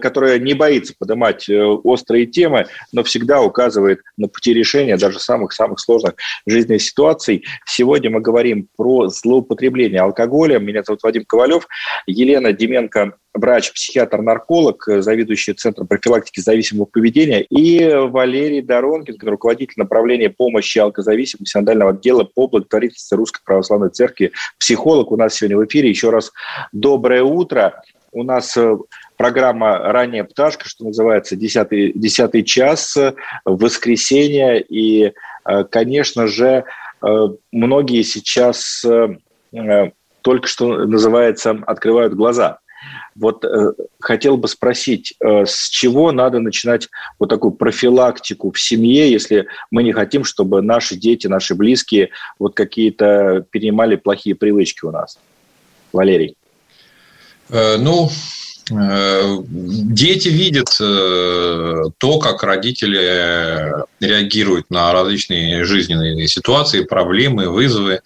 которая 0.00 0.38
не 0.38 0.54
боится 0.54 0.94
поднимать 0.98 1.48
э, 1.48 1.62
острые 1.62 2.26
темы, 2.26 2.66
но 2.92 3.02
всегда 3.02 3.40
указывает 3.42 4.00
на 4.16 4.28
пути 4.28 4.52
решения 4.52 4.96
даже 4.96 5.18
самых-самых 5.18 5.80
сложных 5.80 6.14
жизненных 6.46 6.82
ситуаций. 6.82 7.44
Сегодня 7.66 8.10
мы 8.10 8.20
говорим 8.20 8.68
про 8.76 9.08
злоупотребление 9.08 10.00
алкоголем. 10.00 10.64
Меня 10.64 10.82
зовут 10.82 11.02
Вадим 11.02 11.24
Ковалев. 11.24 11.66
Елена 12.06 12.52
Деменко 12.52 13.14
врач, 13.34 13.72
психиатр, 13.72 14.22
нарколог, 14.22 14.84
заведующий 14.86 15.52
Центром 15.54 15.86
профилактики 15.86 16.40
зависимого 16.40 16.86
поведения, 16.86 17.42
и 17.42 17.84
Валерий 17.84 18.62
Доронкин, 18.62 19.16
руководитель 19.22 19.74
направления 19.76 20.30
помощи 20.30 20.78
алкозависимым 20.78 21.46
синодального 21.46 21.90
отдела 21.90 22.24
по 22.24 22.46
благотворительности 22.46 23.14
Русской 23.14 23.42
Православной 23.44 23.90
Церкви, 23.90 24.32
психолог 24.58 25.10
у 25.10 25.16
нас 25.16 25.34
сегодня 25.34 25.58
в 25.58 25.66
эфире. 25.66 25.90
Еще 25.90 26.10
раз 26.10 26.32
доброе 26.72 27.22
утро. 27.22 27.82
У 28.12 28.22
нас 28.22 28.56
э, 28.56 28.76
программа 29.16 29.78
«Ранняя 29.78 30.24
пташка», 30.24 30.68
что 30.68 30.84
называется, 30.84 31.36
десятый, 31.36 31.92
десятый 31.94 32.42
час, 32.42 32.96
воскресенье. 33.44 34.60
И, 34.60 35.12
э, 35.44 35.64
конечно 35.64 36.26
же, 36.26 36.64
э, 37.02 37.28
многие 37.52 38.02
сейчас 38.02 38.84
э, 38.84 39.90
только 40.22 40.48
что 40.48 40.86
называется 40.86 41.58
открывают 41.66 42.14
глаза. 42.14 42.58
Вот 43.14 43.44
э, 43.44 43.72
хотел 44.00 44.36
бы 44.36 44.48
спросить, 44.48 45.14
э, 45.20 45.44
с 45.46 45.68
чего 45.68 46.10
надо 46.10 46.40
начинать 46.40 46.88
вот 47.18 47.28
такую 47.28 47.52
профилактику 47.52 48.50
в 48.50 48.60
семье, 48.60 49.10
если 49.10 49.46
мы 49.70 49.82
не 49.84 49.92
хотим, 49.92 50.24
чтобы 50.24 50.62
наши 50.62 50.96
дети, 50.96 51.28
наши 51.28 51.54
близкие 51.54 52.10
вот 52.38 52.54
какие-то 52.54 53.46
перенимали 53.50 53.96
плохие 53.96 54.34
привычки 54.34 54.84
у 54.84 54.90
нас? 54.90 55.18
Валерий. 55.92 56.36
Э, 57.50 57.76
ну, 57.76 58.08
Э, 58.08 58.43
дети 58.70 60.28
видят 60.28 60.76
э, 60.80 61.82
то, 61.98 62.18
как 62.18 62.42
родители 62.42 63.84
реагируют 64.00 64.70
на 64.70 64.92
различные 64.92 65.64
жизненные 65.64 66.26
ситуации, 66.28 66.84
проблемы, 66.84 67.50
вызовы. 67.50 68.00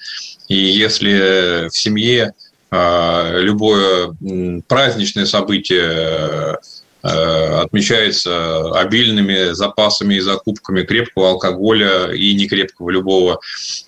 И 0.48 0.56
если 0.56 1.68
в 1.68 1.76
семье 1.76 2.32
э, 2.70 3.40
любое 3.40 4.16
праздничное 4.66 5.26
событие 5.26 6.58
отмечается 7.00 8.72
обильными 8.72 9.52
запасами 9.52 10.16
и 10.16 10.20
закупками 10.20 10.82
крепкого 10.82 11.30
алкоголя 11.30 12.12
и 12.12 12.34
некрепкого 12.34 12.90
любого. 12.90 13.38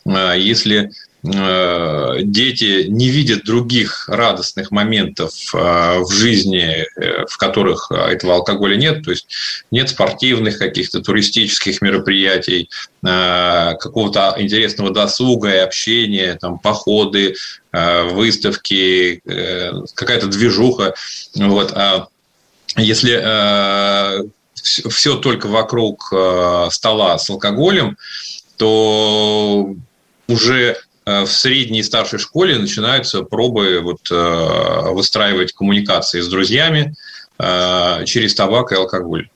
Если 0.07 0.93
Э, 1.10 1.10
дети 1.23 2.87
не 2.89 3.11
видят 3.11 3.45
других 3.45 4.09
радостных 4.09 4.71
моментов 4.71 5.35
э, 5.55 5.99
в 5.99 6.11
жизни, 6.11 6.87
э, 6.97 7.27
в 7.27 7.37
которых 7.37 7.91
этого 7.93 8.37
алкоголя 8.37 8.77
нет, 8.77 9.05
то 9.05 9.11
есть 9.11 9.27
нет 9.71 9.91
спортивных 9.91 10.59
каких-то 10.59 11.01
туристических 11.01 11.83
мероприятий, 11.83 12.71
какого-то 13.03 14.35
интересного 14.39 14.91
досуга 14.91 15.55
и 15.55 15.59
общения, 15.59 16.35
там, 16.35 16.59
походы, 16.59 17.35
выставки, 17.73 19.23
какая-то 19.95 20.27
движуха. 20.27 20.95
Вот. 21.37 21.73
А 21.75 22.09
если 22.77 24.29
все 24.63 25.17
только 25.17 25.47
вокруг 25.47 26.13
стола 26.71 27.19
с 27.19 27.31
алкоголем, 27.31 27.97
то 28.59 29.75
уже 30.29 30.77
Э, 30.90 30.90
в 31.07 31.27
средней 31.27 31.81
и 31.81 31.83
старшей 31.83 32.19
школе 32.19 32.59
начинаются 32.59 33.23
пробы 33.23 33.81
вот, 33.81 34.11
э, 34.11 34.91
выстраивать 34.93 35.53
коммуникации 35.53 36.21
с 36.21 36.29
друзьями 36.29 36.95
э, 37.39 38.05
через 38.05 38.35
табак 38.35 38.73
и 38.73 38.77
алкоголь. 38.77 39.29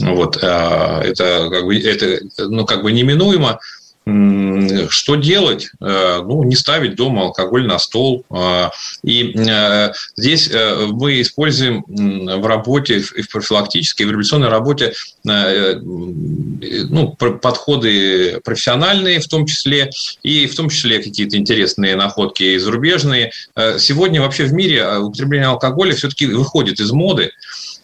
Вот, 0.00 0.36
это 0.36 1.48
как 1.50 1.64
бы, 1.64 1.78
это, 1.78 2.20
ну, 2.38 2.64
как 2.64 2.82
бы 2.82 2.92
неминуемо. 2.92 3.60
Что 4.06 5.16
делать? 5.16 5.70
Э, 5.80 6.22
ну, 6.22 6.42
не 6.44 6.56
ставить 6.56 6.94
дома 6.94 7.24
алкоголь 7.24 7.66
на 7.66 7.78
стол. 7.78 8.24
Э, 8.30 8.70
и 9.04 9.34
э, 9.36 9.92
здесь 10.16 10.50
мы 10.50 11.20
используем 11.20 11.84
в 11.86 12.46
работе, 12.46 13.00
в 13.00 13.28
профилактической, 13.30 14.04
в 14.04 14.10
революционной 14.10 14.48
работе 14.48 14.94
ну, 15.22 17.14
подходы 17.16 18.40
профессиональные 18.42 19.20
в 19.20 19.28
том 19.28 19.46
числе, 19.46 19.90
и 20.22 20.46
в 20.46 20.54
том 20.54 20.70
числе 20.70 21.02
какие-то 21.02 21.36
интересные 21.36 21.94
находки 21.94 22.56
зарубежные. 22.58 23.32
Сегодня 23.78 24.22
вообще 24.22 24.44
в 24.44 24.52
мире 24.52 24.98
употребление 24.98 25.48
алкоголя 25.48 25.94
все-таки 25.94 26.26
выходит 26.26 26.80
из 26.80 26.90
моды 26.90 27.32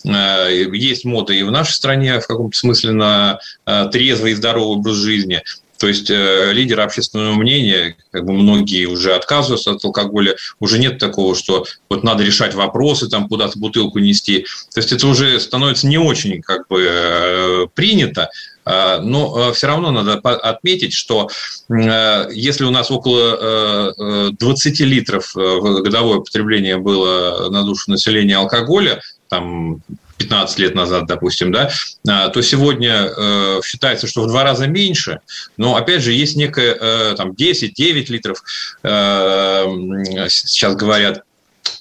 есть 0.04 1.04
мода 1.04 1.32
и 1.32 1.42
в 1.42 1.50
нашей 1.50 1.72
стране 1.72 2.20
в 2.20 2.26
каком-то 2.28 2.56
смысле 2.56 2.92
на 2.92 3.40
трезвый 3.90 4.32
и 4.32 4.34
здоровый 4.34 4.76
образ 4.78 4.94
жизни. 4.94 5.42
То 5.78 5.88
есть 5.88 6.10
э, 6.10 6.52
лидеры 6.52 6.82
общественного 6.82 7.34
мнения, 7.34 7.96
как 8.10 8.24
бы 8.24 8.32
многие 8.32 8.86
уже 8.86 9.14
отказываются 9.14 9.72
от 9.72 9.84
алкоголя, 9.84 10.36
уже 10.60 10.78
нет 10.78 10.98
такого, 10.98 11.34
что 11.34 11.66
вот 11.88 12.04
надо 12.04 12.24
решать 12.24 12.54
вопросы, 12.54 13.08
там 13.08 13.28
куда-то 13.28 13.58
бутылку 13.58 13.98
нести. 13.98 14.46
То 14.72 14.80
есть 14.80 14.92
это 14.92 15.06
уже 15.06 15.38
становится 15.40 15.86
не 15.86 15.98
очень 15.98 16.42
как 16.42 16.66
бы 16.68 16.86
э, 16.88 17.66
принято. 17.74 18.30
А, 18.64 19.00
но 19.00 19.50
э, 19.50 19.52
все 19.52 19.68
равно 19.68 19.90
надо 19.90 20.14
отметить, 20.14 20.92
что 20.92 21.28
если 21.68 22.64
у 22.64 22.70
нас 22.70 22.90
около 22.90 23.92
20 24.30 24.80
литров 24.80 25.32
годовое 25.34 26.20
потребление 26.20 26.76
было 26.76 27.48
на 27.50 27.64
душу 27.64 27.90
населения 27.90 28.36
алкоголя, 28.36 29.00
там 29.28 29.82
15 30.18 30.58
лет 30.58 30.74
назад, 30.74 31.06
допустим, 31.06 31.52
да, 31.52 31.70
то 32.28 32.42
сегодня 32.42 33.10
э, 33.16 33.60
считается, 33.64 34.06
что 34.06 34.22
в 34.22 34.28
два 34.28 34.44
раза 34.44 34.66
меньше, 34.66 35.20
но, 35.56 35.76
опять 35.76 36.02
же, 36.02 36.12
есть 36.12 36.36
некое, 36.36 36.74
э, 36.74 37.14
там, 37.16 37.32
10-9 37.32 38.06
литров, 38.08 38.42
э, 38.82 39.64
сейчас 40.28 40.76
говорят, 40.76 41.22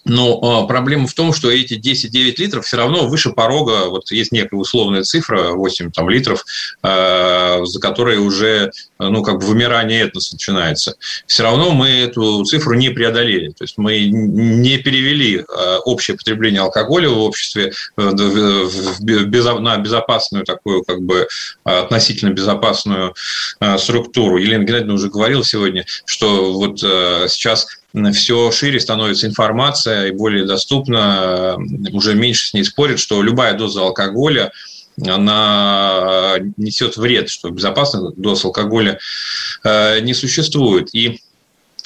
но 0.06 0.63
э, 0.63 0.68
проблема 0.68 1.08
в 1.08 1.13
том, 1.13 1.34
что 1.34 1.51
эти 1.51 1.74
10-9 1.74 2.36
литров 2.38 2.65
все 2.65 2.77
равно 2.77 3.08
выше 3.08 3.32
порога, 3.32 3.89
вот 3.89 4.12
есть 4.12 4.32
некая 4.32 4.58
условная 4.58 5.04
цифра, 5.04 5.51
8 5.51 5.92
там, 5.92 6.10
литров, 6.10 6.46
э, 6.84 7.60
за 7.63 7.80
которые 7.80 8.20
уже 8.20 8.72
ну, 9.00 9.24
как 9.24 9.39
бы 9.39 9.48
вымирание 9.48 10.01
этноса 10.01 10.36
начинается. 10.36 10.96
Все 11.25 11.44
равно 11.44 11.72
мы 11.72 11.89
эту 11.89 12.44
цифру 12.46 12.75
не 12.75 12.89
преодолели. 12.89 13.50
То 13.50 13.63
есть 13.63 13.77
мы 13.77 14.08
не 14.08 14.77
перевели 14.77 15.39
э, 15.39 15.77
общее 15.86 16.18
потребление 16.18 16.62
алкоголя 16.62 17.10
в 17.10 17.20
обществе 17.20 17.74
э, 17.98 18.01
на 18.10 19.77
безопасную 19.77 20.46
такую, 20.46 20.84
как 20.84 21.01
бы 21.01 21.27
относительно 21.63 22.30
безопасную 22.32 23.15
э, 23.60 23.77
структуру. 23.77 24.38
Елена 24.38 24.63
Геннадьевна 24.63 24.94
уже 24.94 25.10
говорила 25.10 25.44
сегодня, 25.44 25.86
что 26.06 26.54
вот 26.54 26.82
э, 26.84 27.27
сейчас 27.30 27.68
все 28.14 28.52
шире 28.52 28.80
становится 28.80 29.28
информация 29.28 30.08
и 30.08 30.12
более 30.12 30.46
доступна, 30.46 31.58
уже 31.92 32.16
меньше 32.16 32.50
с 32.50 32.54
ней 32.54 32.64
спорят, 32.64 33.00
что 33.00 33.22
любая 33.22 33.58
доза 33.58 33.82
алкоголя 33.82 34.52
она 35.06 36.38
несет 36.58 36.96
вред, 36.98 37.30
что 37.30 37.50
безопасных 37.50 38.16
доз 38.16 38.46
алкоголя 38.46 39.00
э, 39.64 40.00
не 40.00 40.14
существует. 40.14 40.94
И 40.94 41.20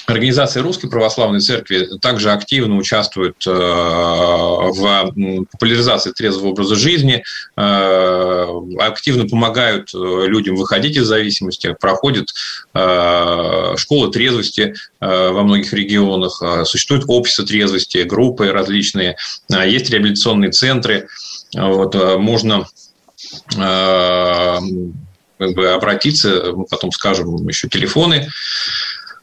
Организация 0.10 0.64
Русской 0.64 0.90
Православной 0.90 1.40
Церкви 1.40 1.88
также 2.02 2.32
активно 2.32 2.78
участвует 2.78 3.36
э, 3.46 3.52
в 3.52 5.14
популяризации 5.52 6.12
трезвого 6.12 6.50
образа 6.50 6.76
жизни, 6.76 7.24
э, 7.56 8.48
активно 8.80 9.28
помогают 9.28 9.94
э, 9.94 9.98
людям 9.98 10.56
выходить 10.56 10.98
из 10.98 11.06
зависимости, 11.06 11.76
проходят 11.80 12.30
школы 13.78 14.12
трезвости 14.12 14.74
во 15.00 15.44
многих 15.44 15.74
регионах, 15.74 16.42
существуют 16.66 17.06
общества 17.08 17.46
трезвости, 17.46 18.00
группы 18.00 18.52
различные, 18.52 19.18
есть 19.50 19.90
реабилитационные 19.90 20.52
центры, 20.52 21.08
вот, 21.56 21.96
можно 22.20 22.68
как 25.40 25.54
бы 25.56 25.70
обратиться, 25.70 26.52
мы 26.54 26.66
потом 26.66 26.92
скажем 26.92 27.48
еще 27.48 27.68
телефоны 27.68 28.30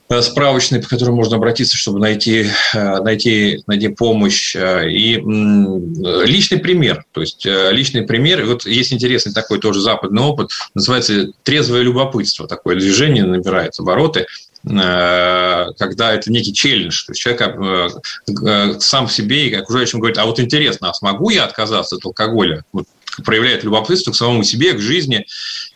Э, 0.08 0.22
справочный, 0.22 0.80
по 0.80 0.88
которому 0.88 1.16
можно 1.16 1.36
обратиться, 1.36 1.76
чтобы 1.76 1.98
найти, 1.98 2.46
э, 2.75 3.00
найти, 3.00 3.62
найти 3.66 3.88
помощь. 3.88 4.54
Э, 4.54 4.88
и 4.88 5.16
личный 5.16 6.58
пример. 6.58 7.04
То 7.12 7.22
есть 7.22 7.44
личный 7.44 8.02
пример. 8.02 8.44
Вот 8.44 8.66
есть 8.66 8.92
интересный 8.92 9.32
такой 9.32 9.58
тоже 9.58 9.80
западный 9.80 10.22
опыт. 10.22 10.50
Называется 10.75 11.32
трезвое 11.42 11.82
любопытство. 11.82 12.46
Такое 12.46 12.76
движение 12.76 13.25
набирает 13.25 13.78
обороты 13.78 14.26
когда 14.68 16.12
это 16.12 16.32
некий 16.32 16.52
челлендж, 16.52 17.06
то 17.06 17.12
есть 17.12 17.20
человек 17.20 18.82
сам 18.82 19.08
себе 19.08 19.48
и 19.48 19.54
окружающим 19.54 20.00
говорит, 20.00 20.18
а 20.18 20.26
вот 20.26 20.40
интересно, 20.40 20.90
а 20.90 20.94
смогу 20.94 21.30
я 21.30 21.44
отказаться 21.44 21.94
от 21.94 22.04
алкоголя? 22.04 22.64
Вот 22.72 22.86
проявляет 23.25 23.64
любопытство 23.64 24.12
к 24.12 24.16
самому 24.16 24.42
себе, 24.42 24.73
к 24.73 24.80
жизни, 24.80 25.26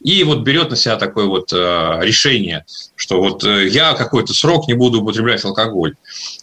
и 0.00 0.23
вот 0.25 0.40
берет 0.40 0.70
на 0.70 0.76
себя 0.76 0.97
такое 0.97 1.26
вот 1.26 1.52
решение– 1.52 2.64
что 3.00 3.18
вот 3.18 3.42
э, 3.44 3.68
я 3.68 3.94
какой-то 3.94 4.35
срок 4.35 4.68
не 4.68 4.75
буду 4.75 5.00
употреблять 5.00 5.42
алкоголь. 5.44 5.97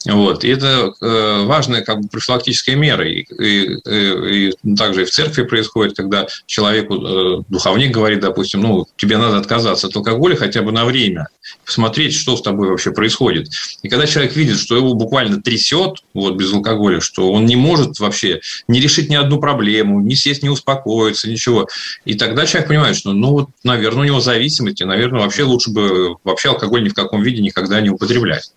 Вот. 0.06 0.44
И 0.44 0.50
это 0.50 0.92
э, 1.00 1.44
важная 1.46 1.84
как 1.84 2.02
бы 2.02 2.08
профилактическая 2.10 2.76
мера. 2.76 3.08
И, 3.08 3.26
и, 3.40 3.78
и, 3.86 4.50
и 4.50 4.76
также 4.76 5.04
и 5.04 5.06
в 5.06 5.12
церкви 5.12 5.44
происходит, 5.44 5.96
когда 5.96 6.26
человеку, 6.48 6.96
э, 6.96 7.44
духовник 7.48 7.92
говорит, 7.92 8.22
допустим, 8.22 8.62
ну, 8.62 8.88
тебе 8.96 9.18
надо 9.18 9.38
отказаться 9.38 9.86
от 9.86 9.96
алкоголя 9.96 10.36
хотя 10.36 10.64
бы 10.64 10.72
на 10.72 10.86
время, 10.86 11.28
посмотреть, 11.66 12.14
что 12.14 12.38
с 12.38 12.42
тобой 12.42 12.70
вообще 12.70 12.92
происходит. 12.92 13.50
И 13.84 13.90
когда 13.90 14.08
человек 14.08 14.36
видит, 14.36 14.58
что 14.58 14.76
его 14.76 14.94
буквально 14.94 15.42
трясет 15.42 16.04
вот, 16.14 16.36
без 16.36 16.54
алкоголя, 16.54 17.00
что 17.00 17.32
он 17.32 17.46
не 17.46 17.56
может 17.56 18.00
вообще 18.00 18.42
не 18.68 18.80
решить 18.80 19.10
ни 19.10 19.16
одну 19.16 19.40
проблему, 19.40 20.00
не 20.00 20.16
сесть, 20.16 20.44
не 20.44 20.50
успокоиться, 20.50 21.30
ничего. 21.30 21.68
И 22.06 22.16
тогда 22.16 22.46
человек 22.46 22.70
понимает, 22.70 22.96
что, 22.96 23.14
ну, 23.14 23.32
вот, 23.32 23.50
наверное, 23.64 24.02
у 24.02 24.06
него 24.06 24.20
зависимости, 24.20 24.84
наверное, 24.84 25.22
вообще 25.22 25.44
лучше 25.44 25.72
бы 25.72 26.16
вообще 26.24 26.50
алкоголь 26.50 26.84
ни 26.84 26.90
в 26.90 26.94
каком 26.94 27.22
виде 27.22 27.42
никогда 27.42 27.82
не 27.82 27.90
употреблять. 27.90 28.52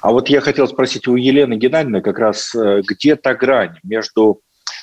А 0.00 0.12
вот 0.12 0.28
я 0.28 0.40
хотел 0.40 0.66
спросить 0.66 1.06
у 1.08 1.16
Елены 1.16 1.54
Геннадьевны 1.54 2.00
как 2.00 2.18
раз, 2.18 2.54
э, 2.54 2.80
где 2.86 3.16
та 3.16 3.34
грань 3.34 3.76
между 3.82 4.40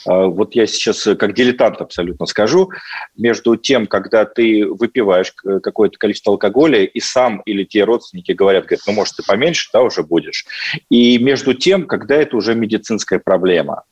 вот 0.07 0.55
я 0.55 0.65
сейчас 0.65 1.03
как 1.19 1.33
дилетант 1.33 1.81
абсолютно 1.81 2.25
скажу, 2.25 2.71
между 3.15 3.55
тем, 3.55 3.85
когда 3.87 4.25
ты 4.25 4.65
выпиваешь 4.65 5.33
какое-то 5.61 5.97
количество 5.97 6.33
алкоголя, 6.33 6.83
и 6.83 6.99
сам 6.99 7.41
или 7.45 7.63
те 7.63 7.83
родственники 7.83 8.31
говорят, 8.31 8.65
говорят, 8.65 8.83
ну, 8.87 8.93
может, 8.93 9.17
ты 9.17 9.23
поменьше, 9.23 9.69
да, 9.73 9.81
уже 9.81 10.03
будешь, 10.03 10.45
и 10.89 11.17
между 11.19 11.53
тем, 11.53 11.85
когда 11.85 12.15
это 12.15 12.37
уже 12.37 12.55
медицинская 12.55 13.19
проблема. 13.19 13.83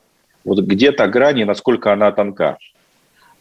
Вот 0.43 0.59
где 0.59 0.91
та 0.91 1.07
грань 1.07 1.39
и 1.39 1.45
насколько 1.45 1.91
она 1.91 2.11
тонка? 2.11 2.57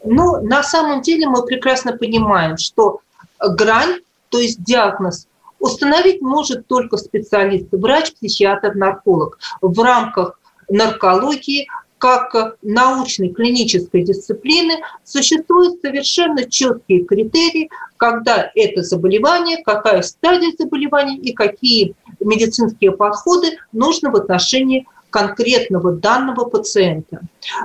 Ну, 0.04 0.42
на 0.42 0.62
самом 0.62 1.02
деле 1.02 1.28
мы 1.28 1.44
прекрасно 1.44 1.96
понимаем, 1.96 2.56
что 2.56 3.00
грань 3.40 4.00
то 4.34 4.40
есть 4.40 4.64
диагноз, 4.64 5.28
установить 5.60 6.20
может 6.20 6.66
только 6.66 6.96
специалист, 6.96 7.66
врач, 7.70 8.12
психиатр, 8.14 8.74
нарколог. 8.74 9.38
В 9.60 9.80
рамках 9.80 10.40
наркологии 10.68 11.68
как 12.04 12.58
научной 12.60 13.30
клинической 13.30 14.02
дисциплины 14.02 14.74
существуют 15.04 15.80
совершенно 15.80 16.44
четкие 16.44 17.02
критерии, 17.02 17.70
когда 17.96 18.50
это 18.54 18.82
заболевание, 18.82 19.62
какая 19.64 20.02
стадия 20.02 20.52
заболевания 20.58 21.16
и 21.16 21.32
какие 21.32 21.94
медицинские 22.20 22.92
подходы 22.92 23.56
нужно 23.72 24.10
в 24.10 24.16
отношении 24.16 24.86
конкретного 25.08 25.92
данного 25.92 26.44
пациента. 26.44 27.22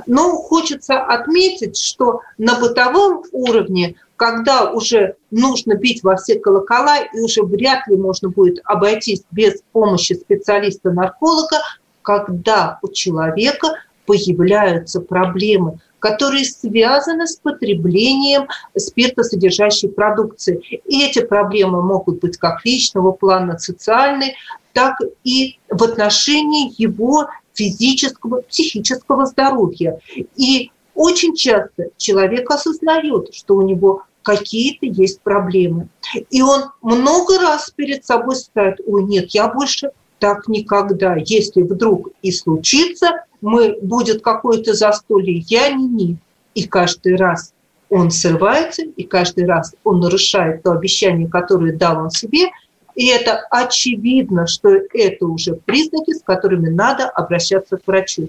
Но 0.07 0.37
хочется 0.37 1.03
отметить, 1.03 1.75
что 1.75 2.21
на 2.37 2.57
бытовом 2.57 3.23
уровне 3.33 3.95
когда 4.15 4.69
уже 4.69 5.15
нужно 5.31 5.75
бить 5.75 6.03
во 6.03 6.17
все 6.17 6.37
колокола, 6.37 6.97
и 6.99 7.19
уже 7.21 7.41
вряд 7.41 7.87
ли 7.87 7.95
можно 7.95 8.27
будет 8.27 8.59
обойтись 8.65 9.23
без 9.31 9.61
помощи 9.71 10.11
специалиста-нарколога, 10.11 11.55
когда 12.01 12.79
у 12.81 12.89
человека 12.89 13.75
появляются 14.09 15.01
проблемы, 15.01 15.77
которые 15.99 16.45
связаны 16.45 17.27
с 17.27 17.35
потреблением 17.35 18.47
спиртосодержащей 18.75 19.87
продукции. 19.89 20.81
И 20.85 21.05
эти 21.05 21.19
проблемы 21.19 21.83
могут 21.83 22.21
быть 22.21 22.37
как 22.37 22.65
личного 22.65 23.11
плана, 23.11 23.59
социальной, 23.59 24.33
так 24.73 24.95
и 25.23 25.59
в 25.69 25.83
отношении 25.83 26.73
его 26.81 27.27
физического, 27.53 28.41
психического 28.41 29.27
здоровья. 29.27 29.99
И 30.35 30.71
очень 30.95 31.35
часто 31.35 31.89
человек 31.97 32.49
осознает, 32.49 33.35
что 33.35 33.57
у 33.57 33.61
него 33.61 34.01
какие-то 34.23 34.87
есть 34.87 35.21
проблемы. 35.21 35.87
И 36.31 36.41
он 36.41 36.71
много 36.81 37.37
раз 37.37 37.69
перед 37.75 38.05
собой 38.05 38.37
ставит, 38.37 38.79
ой, 38.87 39.03
нет, 39.03 39.29
я 39.35 39.49
больше 39.49 39.91
так 40.19 40.47
никогда. 40.47 41.15
Если 41.15 41.61
вдруг 41.61 42.09
и 42.21 42.31
случится, 42.31 43.23
мы, 43.41 43.77
будет 43.81 44.21
какое-то 44.21 44.73
застолье, 44.73 45.39
я 45.47 45.71
не 45.71 45.87
не. 45.87 46.17
И 46.55 46.67
каждый 46.67 47.15
раз 47.15 47.53
он 47.89 48.11
срывается, 48.11 48.83
и 48.83 49.03
каждый 49.03 49.45
раз 49.45 49.73
он 49.83 49.99
нарушает 49.99 50.63
то 50.63 50.71
обещание, 50.71 51.27
которое 51.27 51.73
дал 51.73 52.03
он 52.03 52.11
себе, 52.11 52.49
и 52.95 53.07
это 53.07 53.45
очевидно, 53.49 54.45
что 54.45 54.69
это 54.93 55.25
уже 55.25 55.53
признаки, 55.53 56.11
с 56.11 56.21
которыми 56.21 56.69
надо 56.69 57.07
обращаться 57.07 57.77
к 57.77 57.87
врачу. 57.87 58.27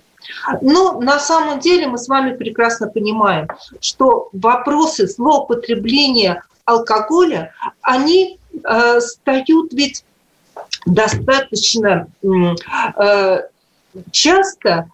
Но 0.60 1.00
на 1.00 1.18
самом 1.18 1.58
деле 1.58 1.88
мы 1.88 1.98
с 1.98 2.06
вами 2.06 2.36
прекрасно 2.36 2.86
понимаем, 2.86 3.48
что 3.80 4.28
вопросы 4.32 5.08
злоупотребления 5.08 6.44
алкоголя, 6.66 7.52
они 7.82 8.38
э, 8.62 9.00
стают 9.00 9.72
ведь 9.72 10.04
достаточно 10.86 12.08
э, 12.22 13.38
часто 14.10 14.90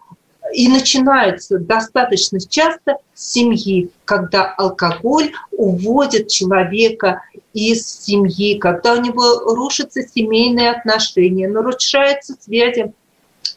и 0.53 0.67
начинается 0.69 1.59
достаточно 1.59 2.39
часто 2.39 2.97
с 3.13 3.31
семьи, 3.33 3.89
когда 4.05 4.53
алкоголь 4.53 5.31
уводит 5.51 6.29
человека 6.29 7.21
из 7.53 7.85
семьи, 7.85 8.57
когда 8.57 8.93
у 8.93 9.01
него 9.01 9.39
рушатся 9.53 10.01
семейные 10.01 10.71
отношения, 10.71 11.47
нарушаются 11.47 12.35
связи 12.39 12.93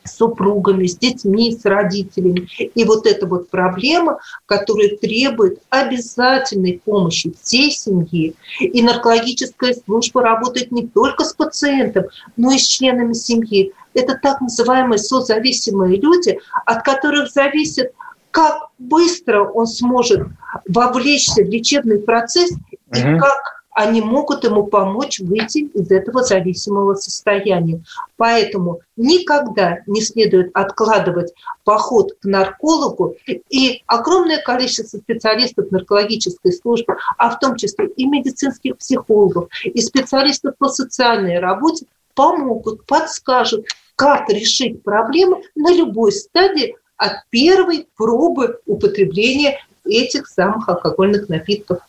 с 0.05 0.17
супругами, 0.17 0.87
с 0.87 0.97
детьми, 0.97 1.57
с 1.57 1.65
родителями. 1.65 2.49
И 2.75 2.85
вот 2.85 3.07
эта 3.07 3.27
вот 3.27 3.51
проблема, 3.51 4.19
которая 4.47 4.97
требует 4.97 5.61
обязательной 5.71 6.81
помощи 6.85 7.33
всей 7.43 7.71
семьи. 7.71 8.35
И 8.61 8.83
наркологическая 8.83 9.75
служба 9.75 10.23
работает 10.23 10.71
не 10.73 10.87
только 10.87 11.25
с 11.25 11.35
пациентом, 11.35 12.05
но 12.37 12.53
и 12.53 12.59
с 12.59 12.67
членами 12.67 13.15
семьи. 13.15 13.73
Это 13.95 14.19
так 14.21 14.41
называемые 14.41 14.99
созависимые 14.99 16.01
люди, 16.01 16.39
от 16.65 16.85
которых 16.85 17.31
зависит, 17.31 17.93
как 18.31 18.69
быстро 18.79 19.45
он 19.45 19.67
сможет 19.67 20.29
вовлечься 20.69 21.43
в 21.43 21.49
лечебный 21.49 21.99
процесс 21.99 22.53
и 22.95 23.03
угу. 23.03 23.19
как 23.19 23.60
они 23.73 24.01
могут 24.01 24.45
ему 24.45 24.65
помочь 24.65 25.21
выйти 25.21 25.59
из 25.59 25.91
этого 25.91 26.23
зависимого 26.23 26.95
состояния. 26.95 27.83
Поэтому 28.17 28.81
никогда 28.97 29.79
не 29.87 30.01
следует 30.03 30.51
откладывать 30.55 31.33
поход 31.65 32.13
к 32.21 32.25
наркологу. 32.25 33.17
И 33.49 33.83
огромное 33.87 34.43
количество 34.43 34.99
специалистов 34.99 35.71
наркологической 35.71 36.53
службы, 36.53 36.97
а 37.17 37.31
в 37.31 37.39
том 37.39 37.57
числе 37.57 37.87
и 37.87 38.07
медицинских 38.07 38.77
психологов, 38.79 39.49
и 39.65 39.81
специалистов 39.81 40.57
по 40.59 40.69
социальной 40.69 41.39
работе 41.39 41.87
помогут, 42.15 42.85
подскажут, 42.87 43.67
как 43.97 44.29
решить 44.31 44.83
проблему 44.83 45.43
на 45.55 45.73
любой 45.73 46.13
стадии 46.13 46.77
от 46.97 47.13
первой 47.31 47.87
пробы 47.97 48.59
употребления 48.67 49.59
этих 49.85 50.27
самых 50.27 50.69
алкогольных 50.69 51.29
напитков. 51.29 51.81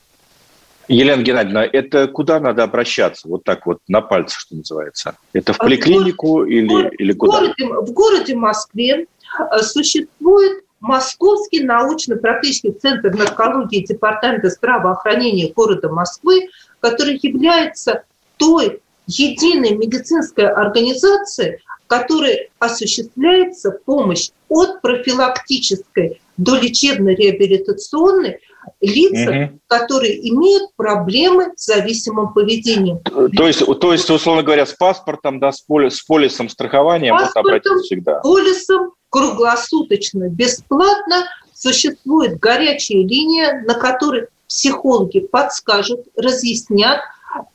Елена 0.92 1.22
Геннадьевна, 1.22 1.66
это 1.66 2.08
куда 2.08 2.40
надо 2.40 2.64
обращаться? 2.64 3.28
Вот 3.28 3.44
так 3.44 3.66
вот 3.66 3.80
на 3.88 4.02
пальцы, 4.02 4.38
что 4.38 4.56
называется. 4.56 5.16
Это 5.32 5.54
в 5.54 5.58
поликлинику 5.58 6.44
в 6.44 6.48
или, 6.48 6.68
в, 6.68 6.94
или 7.00 7.14
куда? 7.14 7.32
В 7.32 7.40
городе, 7.40 7.66
в 7.66 7.94
городе 7.94 8.36
Москве 8.36 9.08
э, 9.40 9.60
существует 9.62 10.64
Московский 10.82 11.64
научно-практический 11.64 12.72
центр 12.72 13.16
наркологии 13.16 13.86
Департамента 13.86 14.50
здравоохранения 14.50 15.54
города 15.54 15.90
Москвы, 15.90 16.50
который 16.82 17.18
является 17.22 18.04
той 18.38 18.82
единой 19.08 19.78
медицинской 19.78 20.48
организацией, 20.48 21.60
которой 21.88 22.50
осуществляется 22.60 23.72
помощь 23.72 24.30
от 24.50 24.82
профилактической 24.82 26.22
до 26.38 26.58
лечебно-реабилитационной 26.58 28.40
лица, 28.80 29.32
угу. 29.32 29.60
которые 29.68 30.30
имеют 30.30 30.76
проблемы 30.76 31.54
с 31.56 31.66
зависимым 31.66 32.34
поведением. 32.34 33.00
То 33.00 33.48
есть, 33.48 33.64
то 33.80 33.92
есть 33.92 34.10
условно 34.10 34.44
говоря, 34.44 34.66
с 34.66 34.74
паспортом, 34.74 35.40
да, 35.40 35.52
с, 35.52 35.62
поли, 35.62 35.90
с 35.90 36.02
полисом 36.02 36.50
страхования 36.50 37.12
Паспортом, 37.12 37.44
можно 37.44 37.58
обратиться 37.58 37.84
всегда? 37.84 38.20
полисом, 38.20 38.94
круглосуточно, 39.10 40.30
бесплатно. 40.30 41.26
Существует 41.54 42.40
горячая 42.40 43.04
линия, 43.04 43.64
на 43.68 43.76
которой 43.76 44.28
психологи 44.48 45.20
подскажут, 45.20 46.08
разъяснят, 46.16 47.00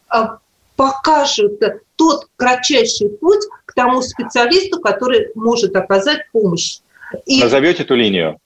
а, 0.08 0.38
покажут 0.76 1.60
тот 1.96 2.28
кратчайший 2.36 3.08
путь 3.08 3.42
к 3.64 3.74
тому 3.74 4.02
специалисту, 4.02 4.80
который 4.80 5.30
может 5.34 5.74
оказать 5.74 6.30
помощь. 6.32 6.78
И... 7.24 7.42
Назовете 7.42 7.82
эту 7.82 7.94
линию? 7.94 8.38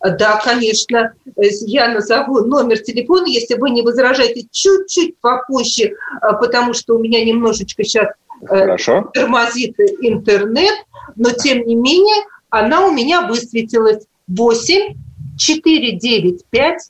Да, 0.00 0.40
конечно, 0.42 1.14
я 1.36 1.88
назову 1.88 2.40
номер 2.44 2.78
телефона, 2.78 3.26
если 3.26 3.54
вы 3.54 3.70
не 3.70 3.82
возражаете, 3.82 4.46
чуть-чуть 4.50 5.18
попозже, 5.20 5.94
а, 6.20 6.34
потому 6.34 6.74
что 6.74 6.94
у 6.94 6.98
меня 6.98 7.24
немножечко 7.24 7.82
сейчас 7.84 8.08
э, 8.42 8.46
Хорошо. 8.46 9.10
тормозит 9.14 9.78
интернет, 10.00 10.74
но 11.16 11.30
тем 11.30 11.66
не 11.66 11.74
менее 11.74 12.24
она 12.50 12.86
у 12.86 12.92
меня 12.92 13.26
высветилась 13.26 14.04
8 14.28 14.94
495 15.38 16.82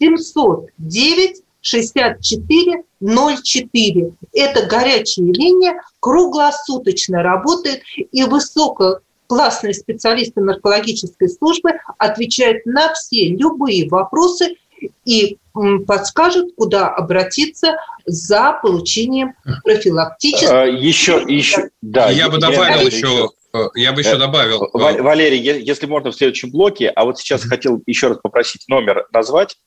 709 0.00 1.42
64 1.62 2.82
04. 3.00 4.12
Это 4.32 4.66
горячая 4.66 5.26
линия, 5.26 5.80
круглосуточно 6.00 7.22
работает 7.22 7.82
и 7.96 8.24
высокая 8.24 9.00
классные 9.30 9.74
специалисты 9.74 10.40
наркологической 10.40 11.28
службы 11.28 11.70
отвечают 11.98 12.66
на 12.66 12.92
все 12.94 13.28
любые 13.28 13.88
вопросы 13.88 14.56
и 15.04 15.38
подскажут, 15.86 16.56
куда 16.56 16.88
обратиться 16.88 17.76
за 18.04 18.58
получением 18.60 19.34
профилактических. 19.62 20.50
А, 20.50 20.64
еще, 20.64 21.24
еще, 21.28 21.70
да. 21.80 22.10
Я 22.10 22.28
бы 22.28 22.38
добавил 22.38 22.88
еще, 22.88 23.30
я 23.76 23.92
бы 23.92 24.00
еще 24.00 24.16
добавил. 24.16 24.68
Валерий, 24.72 25.38
если 25.62 25.86
можно 25.86 26.10
в 26.10 26.16
следующем 26.16 26.50
блоке, 26.50 26.88
а 26.88 27.04
вот 27.04 27.20
сейчас 27.20 27.44
хотел 27.44 27.80
еще 27.86 28.08
раз 28.08 28.18
попросить 28.20 28.64
номер 28.66 29.06
назвать. 29.12 29.58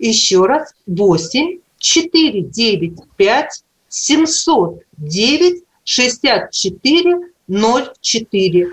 Еще 0.00 0.44
раз, 0.46 0.74
8 0.88 1.60
4 1.78 2.40
9 2.40 2.92
5 3.16 3.62
709 3.88 5.62
64 5.84 7.32
0,4. 7.48 8.72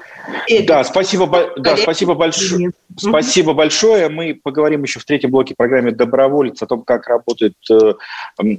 Да, 0.68 0.84
спасибо, 0.84 1.52
да, 1.58 1.78
спасибо 1.78 2.16
большое. 2.16 2.72
Спасибо 2.98 3.54
большое. 3.54 4.10
Мы 4.10 4.40
поговорим 4.42 4.84
еще 4.84 5.00
в 5.00 5.06
третьем 5.06 5.32
блоке 5.32 5.54
программе 5.56 5.92
«Доброволец» 5.92 6.62
о 6.62 6.66
том, 6.66 6.82
как 6.84 7.08
работает 7.08 7.54
э, 7.72 7.94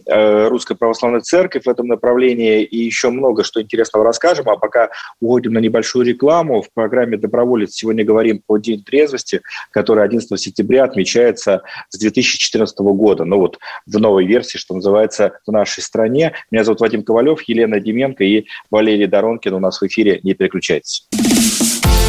э, 0.06 0.48
Русская 0.48 0.76
Православная 0.76 1.20
Церковь 1.20 1.64
в 1.64 1.68
этом 1.68 1.88
направлении 1.88 2.62
и 2.62 2.78
еще 2.78 3.10
много 3.10 3.44
что 3.44 3.60
интересного 3.60 4.04
расскажем. 4.04 4.48
А 4.48 4.56
пока 4.56 4.90
уходим 5.20 5.52
на 5.52 5.58
небольшую 5.58 6.06
рекламу. 6.06 6.62
В 6.62 6.72
программе 6.72 7.16
«Доброволец» 7.16 7.74
сегодня 7.74 8.04
говорим 8.04 8.42
по 8.46 8.58
День 8.58 8.82
трезвости, 8.82 9.42
который 9.70 10.04
11 10.04 10.40
сентября 10.40 10.84
отмечается 10.84 11.62
с 11.88 11.98
2014 11.98 12.78
года. 12.78 13.24
Ну 13.24 13.38
вот 13.38 13.58
в 13.86 13.98
новой 13.98 14.26
версии, 14.26 14.58
что 14.58 14.74
называется, 14.74 15.32
в 15.46 15.52
нашей 15.52 15.82
стране. 15.82 16.32
Меня 16.50 16.64
зовут 16.64 16.80
Вадим 16.80 17.02
Ковалев, 17.02 17.42
Елена 17.42 17.80
Деменко 17.80 18.24
и 18.24 18.46
Валерий 18.70 19.06
Доронкин 19.06 19.54
у 19.54 19.58
нас 19.58 19.80
в 19.80 19.86
эфире. 19.86 20.20
Не 20.22 20.34
переключайтесь. 20.34 21.06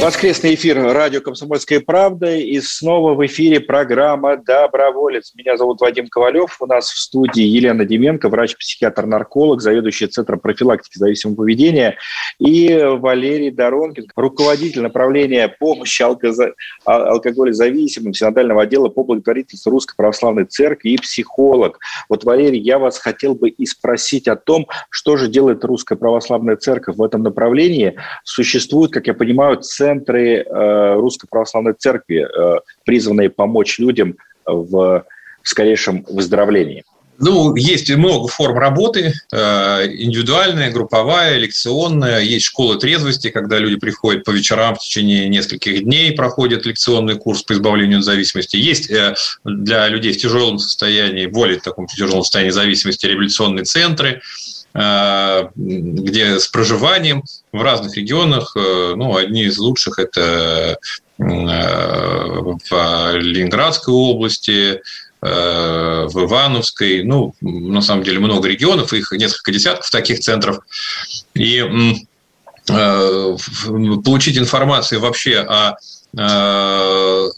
Воскресный 0.00 0.54
эфир 0.54 0.82
радио 0.82 1.20
«Комсомольская 1.20 1.80
правда» 1.80 2.34
и 2.34 2.58
снова 2.60 3.12
в 3.12 3.26
эфире 3.26 3.60
программа 3.60 4.38
«Доброволец». 4.38 5.34
Меня 5.34 5.58
зовут 5.58 5.82
Вадим 5.82 6.08
Ковалев, 6.08 6.56
у 6.58 6.66
нас 6.66 6.90
в 6.90 6.98
студии 6.98 7.42
Елена 7.42 7.84
Деменко, 7.84 8.30
врач-психиатр-нарколог, 8.30 9.60
заведующий 9.60 10.06
Центром 10.06 10.40
профилактики 10.40 10.96
зависимого 10.96 11.36
поведения, 11.36 11.98
и 12.38 12.80
Валерий 12.82 13.50
Доронкин, 13.50 14.06
руководитель 14.16 14.80
направления 14.80 15.48
помощи 15.48 16.00
алкоза... 16.00 16.54
А, 16.86 17.10
алкоголезависимым 17.10 18.14
синодального 18.14 18.62
отдела 18.62 18.88
по 18.88 19.04
благотворительству 19.04 19.70
Русской 19.70 19.96
Православной 19.96 20.46
Церкви 20.46 20.90
и 20.90 20.96
психолог. 20.96 21.78
Вот, 22.08 22.24
Валерий, 22.24 22.60
я 22.60 22.78
вас 22.78 22.98
хотел 22.98 23.34
бы 23.34 23.50
и 23.50 23.66
спросить 23.66 24.28
о 24.28 24.36
том, 24.36 24.66
что 24.88 25.18
же 25.18 25.28
делает 25.28 25.62
Русская 25.62 25.96
Православная 25.96 26.56
Церковь 26.56 26.96
в 26.96 27.02
этом 27.02 27.22
направлении. 27.22 27.96
Существует, 28.24 28.92
как 28.92 29.06
я 29.06 29.12
понимаю, 29.12 29.58
центр 29.58 29.89
центры 29.90 30.44
э, 30.44 30.94
Русской 30.94 31.26
Православной 31.28 31.74
Церкви, 31.74 32.26
э, 32.26 32.60
призванные 32.84 33.30
помочь 33.30 33.78
людям 33.78 34.16
в 34.46 35.04
скорейшем 35.42 36.04
выздоровлении? 36.08 36.84
Ну, 37.22 37.54
есть 37.54 37.94
много 37.94 38.28
форм 38.28 38.56
работы, 38.56 39.12
э, 39.30 39.36
индивидуальная, 39.98 40.70
групповая, 40.70 41.36
лекционная. 41.36 42.20
Есть 42.20 42.46
школа 42.46 42.78
трезвости, 42.78 43.28
когда 43.28 43.58
люди 43.58 43.76
приходят 43.76 44.24
по 44.24 44.30
вечерам 44.30 44.74
в 44.74 44.78
течение 44.78 45.28
нескольких 45.28 45.84
дней, 45.84 46.12
проходят 46.12 46.64
лекционный 46.64 47.16
курс 47.16 47.42
по 47.42 47.52
избавлению 47.52 47.98
от 47.98 48.04
зависимости. 48.04 48.56
Есть 48.56 48.90
для 49.44 49.88
людей 49.88 50.14
в 50.14 50.18
тяжелом 50.18 50.58
состоянии, 50.58 51.26
более 51.26 51.60
таком 51.60 51.86
тяжелом 51.86 52.22
состоянии 52.22 52.52
зависимости 52.52 53.04
революционные 53.04 53.64
центры, 53.64 54.22
где 54.74 56.38
с 56.38 56.46
проживанием 56.46 57.24
в 57.52 57.60
разных 57.62 57.96
регионах. 57.96 58.52
Э, 58.56 58.94
ну, 58.96 59.16
одни 59.16 59.44
из 59.44 59.58
лучших 59.58 59.98
это 59.98 60.78
э, 61.18 61.24
в 61.26 62.56
Ленинградской 63.16 63.92
области, 63.92 64.80
э, 65.22 66.06
в 66.06 66.24
Ивановской, 66.24 67.02
ну, 67.02 67.34
на 67.40 67.80
самом 67.82 68.04
деле 68.04 68.20
много 68.20 68.48
регионов, 68.48 68.92
их 68.92 69.10
несколько 69.12 69.52
десятков 69.52 69.90
таких 69.90 70.20
центров. 70.20 70.60
И 71.34 71.64
получить 72.66 74.38
информацию 74.38 75.00
вообще 75.00 75.40
о 75.40 75.76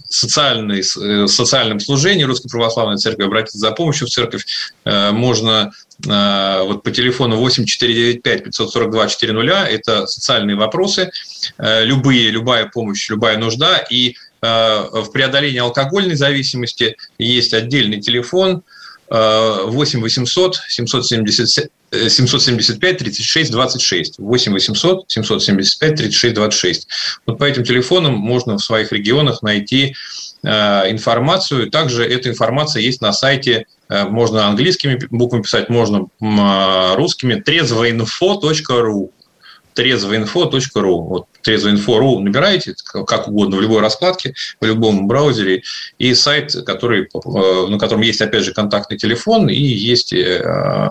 социальной, 0.08 0.82
социальном 0.82 1.78
служении 1.78 2.24
Русской 2.24 2.48
Православной 2.48 2.96
Церкви, 2.96 3.24
обратиться 3.24 3.58
за 3.58 3.72
помощью 3.72 4.06
в 4.06 4.10
церковь 4.10 4.46
можно 4.86 5.72
Э, 6.08 6.62
вот 6.64 6.82
по 6.82 6.90
телефону 6.90 7.36
8495 7.36 8.44
542 8.44 9.08
400. 9.08 9.66
Это 9.66 10.06
социальные 10.06 10.56
вопросы, 10.56 11.10
э, 11.58 11.84
любые, 11.84 12.30
любая 12.30 12.66
помощь, 12.66 13.08
любая 13.08 13.38
нужда. 13.38 13.78
И 13.90 14.16
э, 14.40 14.86
в 14.92 15.10
преодолении 15.12 15.60
алкогольной 15.60 16.16
зависимости 16.16 16.96
есть 17.18 17.54
отдельный 17.54 18.00
телефон 18.00 18.62
8 19.10 20.00
800 20.00 20.56
770 20.68 21.70
775 21.92 22.98
36 22.98 23.50
26. 23.50 24.18
8 24.18 24.52
800 24.52 25.10
775 25.10 25.96
36 25.96 26.34
26. 26.34 26.88
Вот 27.26 27.38
по 27.38 27.44
этим 27.44 27.64
телефонам 27.64 28.14
можно 28.14 28.56
в 28.56 28.64
своих 28.64 28.92
регионах 28.92 29.42
найти 29.42 29.94
э, 30.42 30.48
информацию. 30.90 31.70
Также 31.70 32.04
эта 32.04 32.30
информация 32.30 32.82
есть 32.82 33.00
на 33.00 33.12
сайте 33.12 33.66
э, 33.88 34.04
можно 34.04 34.46
английскими 34.46 34.98
буквами 35.10 35.42
писать, 35.42 35.68
можно 35.68 36.06
русскими 36.96 37.34
трезвоинфо.ру 37.34 39.12
трезвоинфо.ру. 39.74 41.02
Вот 41.02 41.26
трезвоинфо.ру 41.42 42.20
набираете, 42.20 42.74
как 43.06 43.28
угодно, 43.28 43.56
в 43.56 43.60
любой 43.60 43.80
раскладке, 43.80 44.34
в 44.60 44.64
любом 44.64 45.06
браузере, 45.06 45.62
и 45.98 46.14
сайт, 46.14 46.54
который, 46.64 47.02
э, 47.02 47.66
на 47.68 47.78
котором 47.78 48.02
есть, 48.02 48.20
опять 48.20 48.44
же, 48.44 48.52
контактный 48.52 48.96
телефон, 48.96 49.48
и 49.48 49.60
есть, 49.60 50.12
э, 50.12 50.90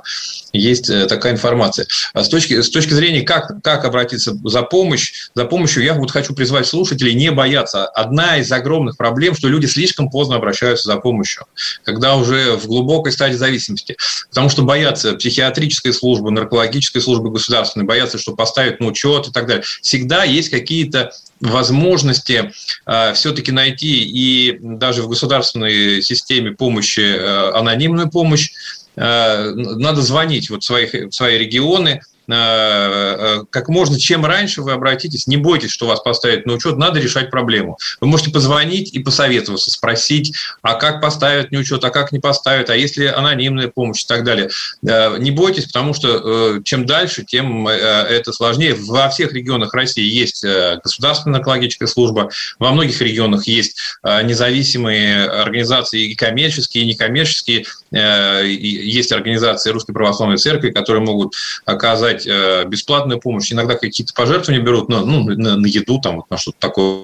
есть 0.54 0.90
э, 0.90 1.06
такая 1.06 1.34
информация. 1.34 1.88
А 2.14 2.24
с 2.24 2.30
точки, 2.30 2.62
с 2.62 2.70
точки 2.70 2.94
зрения, 2.94 3.22
как, 3.22 3.62
как 3.64 3.86
обратиться 3.86 4.38
за 4.44 4.62
помощь, 4.64 5.30
за 5.36 5.46
помощью, 5.46 5.84
я 5.84 5.94
вот 5.94 6.12
хочу 6.12 6.34
призвать 6.34 6.68
слушателей 6.68 7.14
не 7.14 7.32
бояться. 7.32 7.86
Одна 7.86 8.38
из 8.38 8.52
огромных 8.52 8.98
проблем, 8.98 9.36
что 9.36 9.48
люди 9.48 9.66
слишком 9.66 10.10
поздно 10.10 10.36
обращаются 10.36 10.88
за 10.88 10.98
помощью, 10.98 11.46
когда 11.84 12.16
уже 12.16 12.56
в 12.56 12.68
глубокой 12.68 13.12
стадии 13.12 13.36
зависимости. 13.36 13.98
Потому 14.30 14.50
что 14.50 14.64
боятся 14.64 15.14
психиатрической 15.14 15.94
службы, 15.94 16.32
наркологической 16.32 17.02
службы 17.02 17.32
государственной, 17.32 17.86
боятся, 17.86 18.18
что 18.18 18.36
поставят 18.36 18.80
на 18.80 18.88
учет 18.88 19.28
и 19.28 19.32
так 19.32 19.48
далее. 19.48 19.64
Всегда 19.82 20.24
есть 20.24 20.41
есть 20.42 20.52
какие-то 20.52 21.12
возможности 21.40 22.52
э, 22.86 23.14
все-таки 23.14 23.52
найти 23.52 24.04
и 24.04 24.58
даже 24.60 25.04
в 25.04 25.10
государственной 25.10 26.02
системе 26.02 26.52
помощи 26.52 27.00
э, 27.00 27.52
анонимную 27.54 28.10
помощь. 28.10 28.52
Э, 28.96 29.52
надо 29.56 30.02
звонить 30.02 30.50
вот 30.50 30.64
в, 30.64 30.66
своих, 30.66 30.94
в 30.94 31.12
свои 31.12 31.38
регионы, 31.38 32.02
как 32.32 33.70
можно, 33.70 34.00
чем 34.00 34.26
раньше 34.26 34.62
вы 34.62 34.72
обратитесь, 34.72 35.28
не 35.28 35.38
бойтесь, 35.38 35.72
что 35.72 35.88
вас 35.88 36.00
поставят 36.00 36.46
на 36.46 36.54
учет, 36.54 36.78
надо 36.78 37.00
решать 37.00 37.30
проблему. 37.30 37.78
Вы 38.00 38.08
можете 38.08 38.32
позвонить 38.32 38.94
и 38.94 39.00
посоветоваться, 39.00 39.70
спросить, 39.72 40.34
а 40.62 40.76
как 40.76 41.02
поставят 41.02 41.52
на 41.52 41.60
учет, 41.60 41.84
а 41.84 41.90
как 41.90 42.12
не 42.12 42.20
поставят, 42.20 42.70
а 42.70 42.76
если 42.76 43.06
анонимная 43.06 43.68
помощь 43.68 44.04
и 44.04 44.08
так 44.08 44.24
далее. 44.24 44.50
Э, 44.88 45.18
не 45.18 45.32
бойтесь, 45.32 45.66
потому 45.66 45.94
что 45.94 46.62
чем 46.64 46.86
дальше, 46.86 47.24
тем 47.24 47.68
это 47.68 48.32
сложнее. 48.32 48.76
Во 48.76 49.10
всех 49.10 49.34
регионах 49.34 49.74
России 49.74 50.04
есть 50.04 50.46
государственная 50.84 51.42
экологическая 51.42 51.88
служба, 51.88 52.30
во 52.60 52.72
многих 52.72 53.02
регионах 53.02 53.48
есть 53.48 53.78
независимые 54.04 55.26
организации 55.26 56.12
и 56.12 56.16
коммерческие, 56.16 56.84
и 56.84 56.88
некоммерческие, 56.88 57.66
есть 57.92 59.12
организации 59.12 59.72
Русской 59.72 59.94
Православной 59.94 60.38
Церкви, 60.38 60.72
которые 60.72 61.04
могут 61.04 61.36
оказать 61.66 62.21
оказать 62.22 62.28
э, 62.28 62.66
бесплатную 62.68 63.20
помощь. 63.20 63.52
Иногда 63.52 63.76
какие-то 63.76 64.14
пожертвования 64.14 64.64
берут 64.64 64.90
на, 64.90 65.06
ну, 65.06 65.24
на, 65.24 65.58
на 65.58 65.66
еду, 65.66 66.00
там, 66.00 66.18
вот, 66.18 66.30
на 66.30 66.38
что-то 66.38 66.58
такое. 66.60 67.02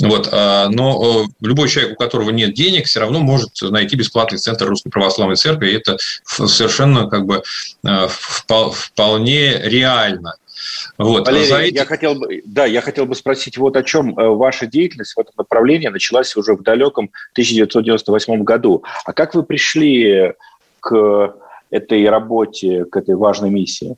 Вот. 0.00 0.28
А, 0.32 0.68
но 0.68 1.24
э, 1.24 1.28
любой 1.40 1.68
человек, 1.68 1.92
у 1.92 1.96
которого 1.96 2.30
нет 2.30 2.54
денег, 2.54 2.86
все 2.86 3.00
равно 3.00 3.20
может 3.20 3.50
найти 3.62 3.96
бесплатный 3.96 4.38
центр 4.38 4.66
Русской 4.66 4.90
Православной 4.90 5.36
Церкви. 5.36 5.70
И 5.70 5.74
это 5.74 5.96
совершенно 6.24 7.08
как 7.08 7.24
бы 7.24 7.42
э, 7.86 8.08
вполне 8.08 9.58
реально. 9.62 10.34
Вот. 10.98 11.26
Валерий, 11.26 11.48
За 11.48 11.58
эти... 11.58 11.74
я 11.74 11.86
хотел 11.86 12.14
бы, 12.16 12.42
да, 12.44 12.66
я 12.66 12.82
хотел 12.82 13.06
бы 13.06 13.14
спросить 13.14 13.56
вот 13.56 13.76
о 13.76 13.82
чем 13.82 14.12
ваша 14.14 14.66
деятельность 14.66 15.14
в 15.14 15.18
этом 15.18 15.32
направлении 15.38 15.88
началась 15.88 16.36
уже 16.36 16.54
в 16.54 16.62
далеком 16.62 17.10
1998 17.32 18.42
году. 18.44 18.84
А 19.06 19.14
как 19.14 19.34
вы 19.34 19.42
пришли 19.42 20.34
к 20.80 21.34
этой 21.70 22.08
работе, 22.08 22.84
к 22.84 22.96
этой 22.96 23.14
важной 23.14 23.50
миссии? 23.50 23.96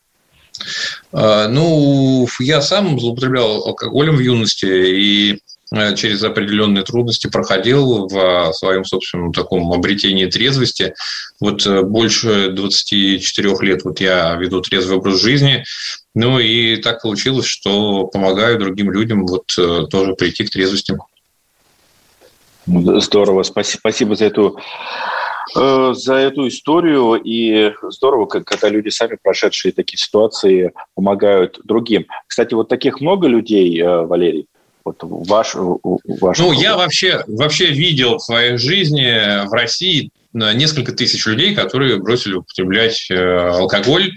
А, 1.12 1.48
ну, 1.48 2.26
я 2.40 2.60
сам 2.60 2.98
злоупотреблял 2.98 3.66
алкоголем 3.66 4.16
в 4.16 4.20
юности 4.20 4.66
и 4.66 5.38
э, 5.74 5.94
через 5.96 6.22
определенные 6.22 6.84
трудности 6.84 7.28
проходил 7.28 8.08
в 8.08 8.52
своем 8.52 8.84
собственном 8.84 9.32
таком 9.32 9.72
обретении 9.72 10.26
трезвости. 10.26 10.94
Вот 11.40 11.66
э, 11.66 11.82
больше 11.82 12.50
24 12.50 13.56
лет 13.60 13.84
вот 13.84 14.00
я 14.00 14.34
веду 14.36 14.60
трезвый 14.60 14.98
образ 14.98 15.20
жизни. 15.20 15.64
Ну 16.14 16.38
и 16.38 16.76
так 16.76 17.02
получилось, 17.02 17.46
что 17.46 18.06
помогаю 18.06 18.58
другим 18.58 18.90
людям 18.90 19.26
вот 19.26 19.52
э, 19.58 19.86
тоже 19.90 20.14
прийти 20.14 20.44
к 20.44 20.50
трезвости. 20.50 20.96
Здорово, 22.66 23.42
спасибо, 23.42 23.78
спасибо 23.80 24.14
за 24.14 24.26
эту 24.26 24.56
Э, 25.56 25.92
за 25.94 26.14
эту 26.14 26.48
историю. 26.48 27.20
И 27.22 27.72
здорово, 27.90 28.26
когда 28.26 28.68
люди 28.68 28.88
сами, 28.88 29.18
прошедшие 29.22 29.72
такие 29.72 29.98
ситуации, 29.98 30.72
помогают 30.94 31.60
другим. 31.64 32.06
Кстати, 32.26 32.54
вот 32.54 32.68
таких 32.68 33.00
много 33.00 33.26
людей, 33.26 33.80
э, 33.80 34.02
Валерий? 34.02 34.46
Вот 34.84 34.96
ваш, 35.02 35.54
ваш 35.54 36.38
ну, 36.38 36.52
я 36.52 36.76
вообще, 36.76 37.22
вообще 37.28 37.66
видел 37.66 38.16
в 38.16 38.22
своей 38.22 38.56
жизни 38.56 39.46
в 39.46 39.52
России 39.52 40.10
э, 40.34 40.52
несколько 40.54 40.92
тысяч 40.92 41.24
людей, 41.26 41.54
которые 41.54 41.98
бросили 41.98 42.34
употреблять 42.34 43.08
алкоголь, 43.10 44.12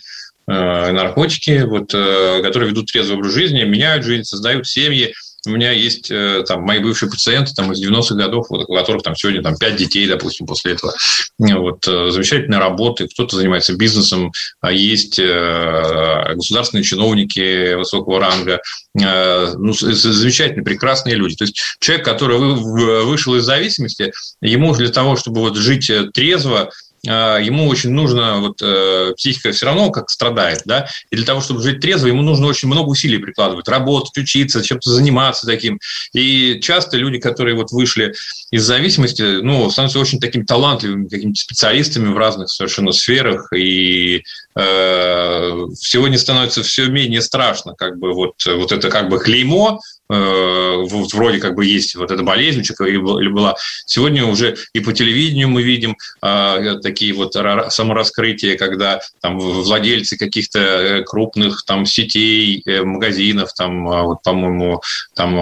наркотики, 0.48 1.64
вот, 1.66 1.88
которые 1.88 2.70
ведут 2.70 2.92
трезвый 2.92 3.18
образ 3.18 3.34
жизни, 3.34 3.64
меняют 3.64 4.06
жизнь, 4.06 4.26
создают 4.26 4.68
семьи. 4.68 5.12
У 5.48 5.52
меня 5.52 5.72
есть 5.72 6.10
э, 6.12 6.44
там 6.48 6.62
мои 6.62 6.80
бывшие 6.80 7.10
пациенты 7.10 7.54
там, 7.54 7.72
из 7.72 7.86
90-х 7.86 8.16
годов, 8.16 8.48
вот, 8.50 8.66
у 8.68 8.74
которых 8.74 9.04
там 9.04 9.16
сегодня 9.16 9.42
там, 9.42 9.56
5 9.58 9.76
детей, 9.76 10.08
допустим, 10.08 10.46
после 10.46 10.74
этого. 10.74 10.94
Вот, 11.38 11.88
э, 11.88 12.12
замечательные 12.12 12.60
работы, 12.60 13.08
кто-то 13.08 13.36
занимается 13.36 13.76
бизнесом, 13.76 14.32
а 14.62 14.72
есть 14.72 15.20
э, 15.20 16.34
государственные 16.36 16.84
чиновники 16.84 17.74
высокого 17.76 18.20
ранга, 18.20 18.62
ну, 18.94 19.74
замечательные, 19.74 20.64
прекрасные 20.64 21.16
люди. 21.16 21.36
То 21.36 21.44
есть 21.44 21.60
человек, 21.80 22.06
который 22.06 22.38
вышел 22.38 23.36
из 23.36 23.44
зависимости, 23.44 24.14
ему 24.40 24.74
для 24.74 24.88
того, 24.90 25.18
чтобы 25.18 25.42
вот 25.42 25.58
жить 25.58 25.92
трезво, 26.14 26.72
ему 27.12 27.68
очень 27.68 27.92
нужно, 27.92 28.40
вот 28.40 28.62
э, 28.62 29.14
психика 29.16 29.52
все 29.52 29.66
равно 29.66 29.92
как 29.92 30.10
страдает, 30.10 30.62
да, 30.66 30.88
и 31.12 31.16
для 31.16 31.26
того, 31.26 31.42
чтобы 31.42 31.62
жить 31.62 31.80
трезво, 31.80 32.08
ему 32.08 32.22
нужно 32.22 32.48
очень 32.48 32.68
много 32.68 32.90
усилий 32.90 33.18
прикладывать, 33.18 33.68
работать, 33.68 34.18
учиться, 34.18 34.64
чем-то 34.64 34.90
заниматься 34.90 35.46
таким. 35.46 35.80
И 36.14 36.60
часто 36.62 36.98
люди, 36.98 37.20
которые 37.20 37.56
вот 37.56 37.72
вышли 37.72 38.14
из 38.52 38.64
зависимости, 38.64 39.42
ну, 39.42 39.70
становятся 39.70 40.00
очень 40.00 40.20
такими 40.20 40.44
талантливыми 40.44 41.08
какими-то 41.08 41.40
специалистами 41.40 42.12
в 42.12 42.18
разных 42.18 42.50
совершенно 42.50 42.92
сферах, 42.92 43.52
и 43.54 44.24
э, 44.56 45.66
сегодня 45.78 46.18
становится 46.18 46.64
все 46.64 46.88
менее 46.88 47.22
страшно, 47.22 47.74
как 47.76 47.98
бы 48.00 48.14
вот, 48.14 48.36
вот 48.46 48.72
это 48.72 48.90
как 48.90 49.10
бы 49.10 49.20
клеймо, 49.20 49.80
вот 50.08 51.14
вроде 51.14 51.40
как 51.40 51.56
бы 51.56 51.66
есть 51.66 51.96
вот 51.96 52.12
эта 52.12 52.22
болезнь 52.24 52.62
или 52.62 53.28
была. 53.28 53.56
Сегодня 53.86 54.26
уже 54.26 54.56
и 54.74 54.80
по 54.80 54.94
телевидению 54.94 55.50
мы 55.50 55.64
видим 55.64 55.98
а, 56.22 56.78
такие 56.80 57.14
вот 57.14 57.34
самораскрытия, 57.34 58.58
когда 58.58 59.00
там 59.22 59.40
владельцы 59.40 60.18
каких-то 60.18 60.60
э, 60.60 61.04
крупных 61.04 61.64
там 61.66 61.86
сетей, 61.86 62.62
э, 62.66 62.84
магазинов, 62.84 63.54
там, 63.54 63.88
а, 63.88 64.04
вот, 64.04 64.22
по-моему, 64.24 64.82
там 65.16 65.36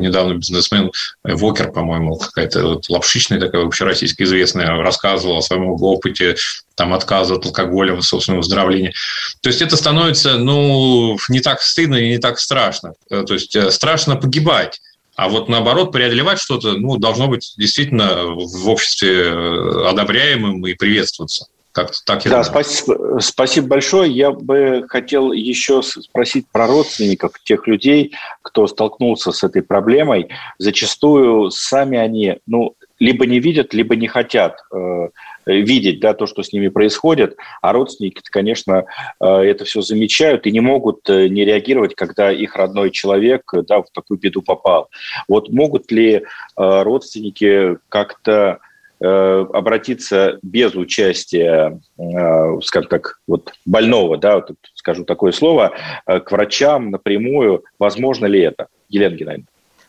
недавно 0.00 0.34
бизнесмен 0.34 0.90
Вокер, 1.24 1.72
по-моему, 1.72 2.16
какая-то 2.16 2.66
вот 2.66 2.88
лапшичная 2.88 3.40
такая 3.40 3.62
вообще 3.62 3.84
российская 3.84 4.24
известная, 4.24 4.82
рассказывал 4.82 5.38
о 5.38 5.42
своем 5.42 5.70
опыте 5.70 6.36
там, 6.78 6.94
отказа 6.94 7.34
от 7.34 7.44
алкоголя, 7.44 8.00
собственного 8.00 8.40
выздоровления. 8.40 8.92
То 9.42 9.48
есть 9.48 9.60
это 9.60 9.76
становится, 9.76 10.38
ну, 10.38 11.18
не 11.28 11.40
так 11.40 11.60
стыдно 11.60 11.96
и 11.96 12.10
не 12.10 12.18
так 12.18 12.38
страшно. 12.38 12.94
Э, 13.10 13.24
то 13.26 13.34
есть 13.34 13.54
э, 13.56 13.72
страшно 13.72 14.14
погибать. 14.14 14.80
А 15.16 15.28
вот 15.28 15.48
наоборот, 15.48 15.90
преодолевать 15.90 16.38
что-то 16.38 16.74
ну, 16.74 16.96
должно 16.96 17.26
быть 17.26 17.52
действительно 17.58 18.26
в 18.26 18.68
обществе 18.68 19.24
э, 19.24 19.88
одобряемым 19.88 20.64
и 20.68 20.74
приветствоваться. 20.74 21.46
Как-то 21.72 21.98
так 22.06 22.24
я 22.24 22.30
да, 22.30 22.44
спасибо, 22.44 23.18
спасибо 23.20 23.66
большое. 23.66 24.10
Я 24.12 24.30
бы 24.30 24.84
хотел 24.88 25.32
еще 25.32 25.82
спросить 25.82 26.46
про 26.50 26.68
родственников 26.68 27.32
тех 27.42 27.66
людей, 27.66 28.14
кто 28.42 28.68
столкнулся 28.68 29.32
с 29.32 29.42
этой 29.42 29.62
проблемой. 29.62 30.28
Зачастую 30.58 31.50
сами 31.50 31.98
они, 31.98 32.38
ну, 32.46 32.74
либо 33.00 33.26
не 33.26 33.40
видят, 33.40 33.74
либо 33.74 33.96
не 33.96 34.06
хотят 34.06 34.60
э, 34.72 35.08
видеть 35.48 36.00
да, 36.00 36.14
то, 36.14 36.26
что 36.26 36.42
с 36.42 36.52
ними 36.52 36.68
происходит, 36.68 37.36
а 37.62 37.72
родственники, 37.72 38.20
конечно, 38.30 38.84
э, 39.20 39.26
это 39.26 39.64
все 39.64 39.80
замечают 39.80 40.46
и 40.46 40.52
не 40.52 40.60
могут 40.60 41.08
э, 41.08 41.28
не 41.28 41.44
реагировать, 41.44 41.94
когда 41.94 42.30
их 42.30 42.56
родной 42.56 42.90
человек 42.90 43.42
да, 43.66 43.82
в 43.82 43.90
такую 43.92 44.18
беду 44.18 44.42
попал. 44.42 44.88
Вот 45.28 45.50
могут 45.50 45.90
ли 45.90 46.14
э, 46.14 46.22
родственники 46.56 47.78
как-то 47.88 48.58
обратиться 49.00 50.40
без 50.42 50.74
участия, 50.74 51.80
скажем 52.64 52.88
так, 52.90 53.20
вот 53.28 53.52
больного, 53.64 54.16
да, 54.16 54.38
вот 54.38 54.50
скажу 54.74 55.04
такое 55.04 55.30
слово, 55.30 55.72
к 56.04 56.32
врачам 56.32 56.90
напрямую, 56.90 57.62
возможно 57.78 58.26
ли 58.26 58.40
это? 58.40 58.66
Елена 58.88 59.14
Геннадьевна. 59.14 59.46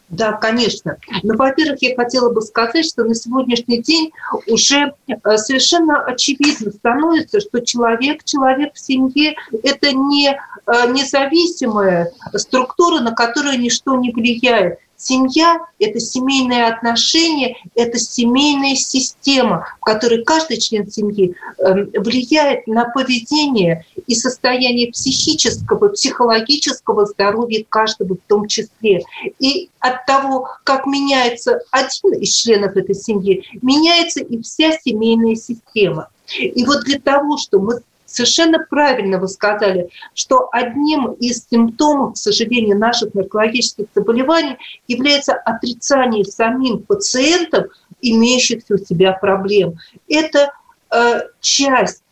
Да, 0.10 0.34
конечно. 0.34 0.98
Но, 1.22 1.36
во-первых, 1.36 1.82
я 1.82 1.96
хотела 1.96 2.32
бы 2.32 2.42
сказать, 2.42 2.86
что 2.86 3.04
на 3.04 3.14
сегодняшний 3.14 3.80
день 3.80 4.12
уже 4.48 4.94
э, 5.08 5.38
совершенно 5.38 6.04
очевидно 6.04 6.72
становится, 6.72 7.40
что 7.40 7.60
человек, 7.60 8.24
человек 8.24 8.74
в 8.74 8.80
семье– 8.80 9.36
это 9.64 9.92
не 9.92 10.30
э, 10.30 10.92
независимая 10.92 12.12
структура, 12.36 13.02
на 13.02 13.14
которую 13.14 13.60
ничто 13.60 13.96
не 13.98 14.12
влияет. 14.12 14.80
Семья– 15.02 15.60
это 15.80 15.98
семейные 16.02 16.66
отношения, 16.66 17.56
это 17.74 17.98
семейная 17.98 18.76
система, 18.76 19.66
в 19.80 19.86
которой 19.86 20.26
каждый 20.26 20.58
член 20.58 20.92
семьи 20.92 21.36
эм, 21.58 21.90
влияет 21.96 22.68
на 22.68 22.84
поведение 22.84 23.86
и 24.08 24.14
состояние 24.14 24.92
психического, 24.92 25.88
психологического 25.88 27.06
здоровья 27.06 27.64
каждого 27.70 28.16
в 28.16 28.28
том 28.28 28.46
числе. 28.48 29.04
И 29.40 29.70
от 29.80 30.06
того, 30.06 30.50
как 30.66 30.86
меняется 30.86 31.62
один 31.72 32.20
из 32.20 32.34
членов 32.34 32.76
этой 32.76 32.96
семьи, 32.96 33.46
меняется 33.62 34.20
и 34.20 34.42
вся 34.42 34.74
семейная 34.84 35.36
система. 35.36 36.10
И 36.38 36.66
вот 36.66 36.84
для 36.84 37.00
того, 37.00 37.38
чтобы 37.38 37.84
совершенно 38.10 38.60
правильно 38.70 39.20
вы 39.20 39.28
сказали, 39.28 39.90
что 40.14 40.50
одним 40.52 41.14
из 41.14 41.48
симптомов, 41.50 42.14
к 42.14 42.18
сожалению, 42.18 42.78
наших 42.78 43.14
наркологических 43.14 43.86
заболеваний 43.96 44.58
является 44.88 45.34
отрицание 45.34 46.26
самим 46.26 46.80
пациентом 46.80 47.66
имеющихся 48.02 48.76
у 48.76 48.78
себя 48.78 49.14
проблем. 49.14 49.76
Это 50.08 50.52
э, 50.92 51.22
часть 51.42 52.04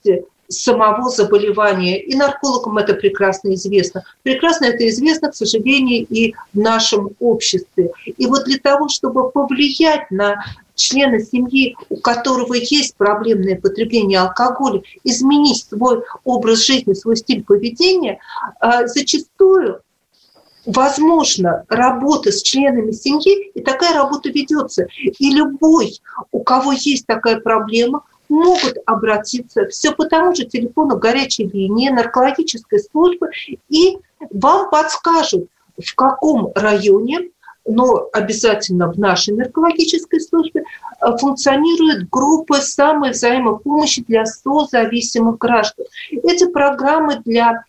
самого 0.50 1.10
заболевания. 1.10 2.02
И 2.02 2.16
наркологам 2.16 2.78
это 2.78 2.94
прекрасно 2.94 3.54
известно. 3.54 4.04
Прекрасно 4.24 4.66
это 4.66 4.88
известно, 4.88 5.32
к 5.32 5.36
сожалению, 5.36 6.06
и 6.10 6.34
в 6.54 6.60
нашем 6.60 7.12
обществе. 7.20 7.92
И 8.06 8.26
вот 8.28 8.46
для 8.46 8.58
того, 8.58 8.88
чтобы 8.90 9.30
повлиять 9.32 10.10
на 10.12 10.44
члена 10.78 11.20
семьи, 11.20 11.76
у 11.90 11.98
которого 11.98 12.54
есть 12.54 12.96
проблемное 12.96 13.60
потребление 13.60 14.20
алкоголя, 14.20 14.82
изменить 15.04 15.66
свой 15.66 16.04
образ 16.24 16.66
жизни, 16.66 16.94
свой 16.94 17.18
стиль 17.18 17.44
поведения, 17.44 18.20
а, 18.60 18.88
зачастую 18.88 19.82
возможно 20.66 21.66
работа 21.70 22.32
с 22.32 22.42
членами 22.42 22.92
семьи, 22.92 23.50
и 23.52 23.62
такая 23.62 23.94
работа 23.94 24.30
ведется. 24.30 24.88
И 25.02 25.32
любой, 25.32 26.00
у 26.32 26.44
кого 26.44 26.74
есть 26.74 27.06
такая 27.06 27.40
проблема, 27.40 28.04
могут 28.30 28.78
обратиться 28.86 29.68
все 29.68 29.94
по 29.94 30.06
тому 30.06 30.36
же 30.36 30.46
телефону 30.46 30.98
горячей 30.98 31.48
линии 31.48 31.90
наркологической 31.90 32.80
службы, 32.80 33.30
и 33.70 33.98
вам 34.32 34.70
подскажут, 34.70 35.48
в 35.78 35.96
каком 35.96 36.52
районе 36.56 37.30
но 37.68 38.10
обязательно 38.14 38.92
в 38.92 38.98
нашей 38.98 39.34
наркологической 39.34 40.22
службе 40.22 40.64
э, 40.64 41.18
функционируют 41.18 42.10
группы 42.10 42.56
самой 42.62 43.12
взаимопомощи 43.12 44.04
для 44.08 44.26
созависимых 44.26 45.38
граждан. 45.38 45.86
Эти 46.12 46.48
программы 46.48 47.22
для 47.26 47.64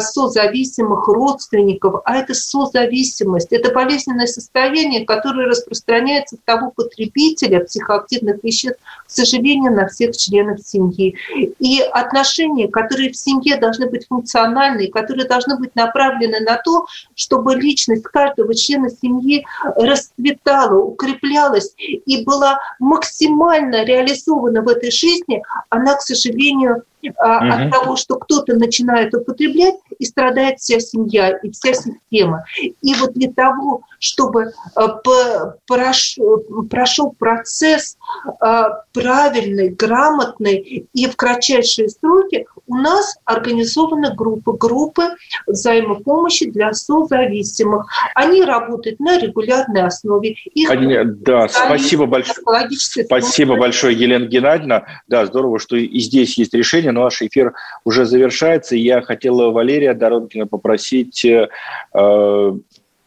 созависимых 0.00 1.06
родственников, 1.06 2.02
а 2.04 2.16
это 2.16 2.34
созависимость, 2.34 3.52
это 3.52 3.72
болезненное 3.72 4.26
состояние, 4.26 5.04
которое 5.04 5.46
распространяется 5.46 6.36
с 6.36 6.40
того 6.44 6.72
потребителя 6.74 7.60
психоактивных 7.64 8.42
веществ, 8.42 8.80
к 9.06 9.10
сожалению, 9.10 9.72
на 9.72 9.86
всех 9.88 10.16
членов 10.16 10.60
семьи. 10.60 11.14
И 11.58 11.80
отношения, 11.80 12.68
которые 12.68 13.12
в 13.12 13.16
семье 13.16 13.56
должны 13.56 13.88
быть 13.88 14.06
функциональные, 14.08 14.90
которые 14.90 15.28
должны 15.28 15.56
быть 15.56 15.76
направлены 15.76 16.40
на 16.40 16.56
то, 16.56 16.86
чтобы 17.14 17.54
личность 17.54 18.04
каждого 18.04 18.54
члена 18.54 18.90
семьи 18.90 19.46
расцветала, 19.76 20.78
укреплялась 20.78 21.74
и 21.78 22.24
была 22.24 22.58
максимально 22.80 23.84
реализована 23.84 24.62
в 24.62 24.68
этой 24.68 24.90
жизни, 24.90 25.42
она, 25.68 25.94
к 25.94 26.02
сожалению, 26.02 26.82
угу. 27.10 27.16
от 27.18 27.70
того, 27.70 27.96
что 27.96 28.16
кто-то 28.18 28.54
начинает 28.56 29.14
употреблять, 29.14 29.76
и 30.02 30.04
страдает 30.04 30.58
вся 30.58 30.80
семья 30.80 31.30
и 31.30 31.50
вся 31.52 31.74
система. 31.74 32.44
И 32.60 32.94
вот 32.94 33.12
для 33.12 33.32
того, 33.32 33.82
чтобы 34.00 34.52
а, 34.74 34.88
прошел 35.68 37.14
процесс 37.16 37.96
а, 38.40 38.82
правильный, 38.92 39.68
грамотный 39.68 40.88
и 40.92 41.06
в 41.06 41.14
кратчайшие 41.14 41.88
сроки, 41.88 42.46
у 42.66 42.74
нас 42.74 43.16
организованы 43.24 44.12
группы, 44.12 44.54
группы 44.54 45.04
взаимопомощи 45.46 46.50
для 46.50 46.72
созависимых. 46.72 47.86
Они 48.16 48.42
работают 48.42 48.98
на 48.98 49.20
регулярной 49.20 49.82
основе. 49.82 50.34
Их 50.54 50.68
Они, 50.68 50.96
да, 51.04 51.46
спасибо 51.46 52.06
большое. 52.06 52.38
Спасибо 53.04 53.56
большое, 53.56 53.96
Елена 53.96 54.26
Геннадьевна. 54.26 54.84
Да, 55.06 55.26
здорово, 55.26 55.60
что 55.60 55.76
и 55.76 56.00
здесь 56.00 56.36
есть 56.38 56.54
решение, 56.54 56.90
но 56.90 57.04
наш 57.04 57.22
эфир 57.22 57.52
уже 57.84 58.04
завершается. 58.04 58.74
Я 58.74 59.00
хотела 59.02 59.50
Валерия 59.50 59.91
Доронкина 59.94 60.46
попросить 60.46 61.24
э, 61.24 61.48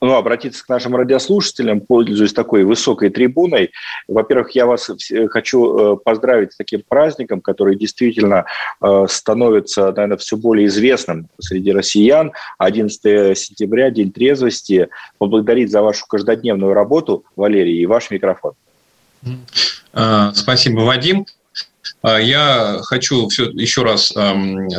ну, 0.05 0.13
обратиться 0.13 0.63
к 0.63 0.69
нашим 0.69 0.95
радиослушателям, 0.95 1.81
пользуясь 1.81 2.33
такой 2.33 2.63
высокой 2.63 3.09
трибуной. 3.09 3.71
Во-первых, 4.07 4.51
я 4.51 4.65
вас 4.65 4.89
хочу 5.29 5.77
э, 5.95 5.97
поздравить 5.97 6.53
с 6.53 6.57
таким 6.57 6.83
праздником, 6.87 7.41
который 7.41 7.75
действительно 7.75 8.45
э, 8.81 9.05
становится, 9.09 9.91
наверное, 9.91 10.17
все 10.17 10.37
более 10.37 10.67
известным 10.67 11.27
среди 11.39 11.71
россиян. 11.71 12.33
11 12.59 13.37
сентября, 13.37 13.89
День 13.89 14.11
трезвости. 14.11 14.89
Поблагодарить 15.17 15.71
за 15.71 15.81
вашу 15.81 16.05
каждодневную 16.05 16.73
работу, 16.73 17.25
Валерий, 17.35 17.81
и 17.81 17.85
ваш 17.85 18.11
микрофон. 18.11 18.53
А, 19.93 20.33
спасибо, 20.33 20.81
Вадим. 20.81 21.25
А, 22.01 22.19
я 22.19 22.79
хочу 22.83 23.27
все, 23.29 23.45
еще 23.45 23.83
раз 23.83 24.13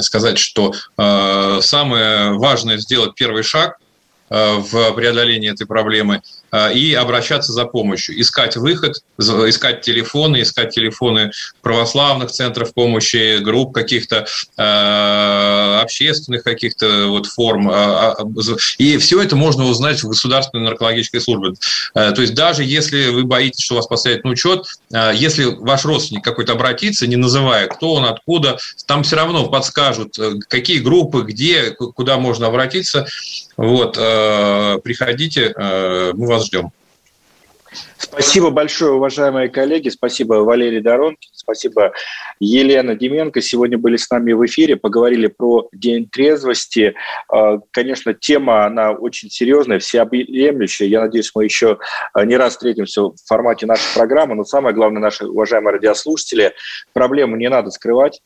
сказать, 0.03 0.39
что 0.39 0.73
э, 0.97 1.59
самое 1.63 2.33
важное 2.39 2.79
сделать 2.79 3.15
первый 3.15 3.43
шаг 3.43 3.79
в 4.29 4.93
преодолении 4.93 5.53
этой 5.53 5.67
проблемы– 5.67 6.23
Э, 6.57 6.73
и 6.73 6.95
обращаться 6.95 7.53
за 7.53 7.65
помощью, 7.65 8.21
искать 8.21 8.57
выход, 8.57 9.03
искать 9.19 9.83
телефоны, 9.83 10.43
искать 10.43 10.75
телефоны 10.75 11.33
православных 11.61 12.31
центров 12.31 12.73
помощи, 12.73 13.39
групп 13.39 13.75
каких-то 13.75 14.27
э, 14.57 15.81
общественных 15.83 16.45
каких-то 16.45 17.09
вот 17.09 17.27
форм. 17.27 17.71
Э, 17.71 18.15
и 18.79 18.97
все 18.99 19.21
это 19.21 19.37
можно 19.37 19.65
узнать 19.65 20.03
в 20.03 20.09
государственной 20.09 20.65
наркологической 20.65 21.21
службе. 21.21 21.55
То 21.95 22.21
есть 22.21 22.35
даже 22.35 22.65
если 22.65 23.09
вы 23.09 23.25
боитесь, 23.25 23.65
что 23.65 23.77
вас 23.77 23.87
поставят 23.87 24.25
на 24.25 24.31
учет, 24.31 24.67
если 25.15 25.45
ваш 25.45 25.85
родственник 25.85 26.25
какой-то 26.25 26.53
обратится, 26.53 27.07
не 27.07 27.17
называя, 27.17 27.67
кто 27.67 27.95
он, 27.95 28.05
откуда, 28.05 28.59
там 28.87 29.03
все 29.03 29.17
равно 29.17 29.49
подскажут, 29.49 30.17
какие 30.49 30.79
группы, 30.79 31.23
где, 31.23 31.71
куда 31.71 32.19
можно 32.19 32.47
обратиться. 32.47 33.07
Вот, 33.57 33.95
приходите, 33.95 35.55
мы 35.57 36.27
вас 36.27 36.47
ждем. 36.47 36.71
Спасибо 37.99 38.51
большое, 38.51 38.93
уважаемые 38.93 39.49
коллеги. 39.49 39.89
Спасибо 39.89 40.35
Валерий 40.35 40.81
Доронкин, 40.81 41.31
спасибо 41.33 41.93
Елена 42.41 42.95
Деменко. 42.95 43.43
Сегодня 43.43 43.77
были 43.77 43.97
с 43.97 44.09
нами 44.11 44.33
в 44.33 44.45
эфире, 44.47 44.77
поговорили 44.77 45.27
про 45.27 45.69
День 45.73 46.09
трезвости. 46.09 46.95
А, 47.29 47.59
конечно, 47.73 48.15
тема, 48.15 48.65
она 48.65 48.93
очень 48.93 49.31
серьезная, 49.31 49.79
всеобъемлющая. 49.79 50.87
Я 50.87 51.03
надеюсь, 51.03 51.31
мы 51.35 51.45
еще 51.45 51.79
не 52.15 52.37
раз 52.37 52.53
встретимся 52.55 53.03
в 53.03 53.17
формате 53.27 53.67
нашей 53.67 53.95
программы. 53.95 54.35
Но 54.35 54.45
самое 54.45 54.75
главное, 54.75 55.03
наши 55.03 55.27
уважаемые 55.27 55.75
радиослушатели, 55.75 56.55
проблему 56.95 57.37
не 57.37 57.49
надо 57.49 57.71
скрывать 57.71 58.23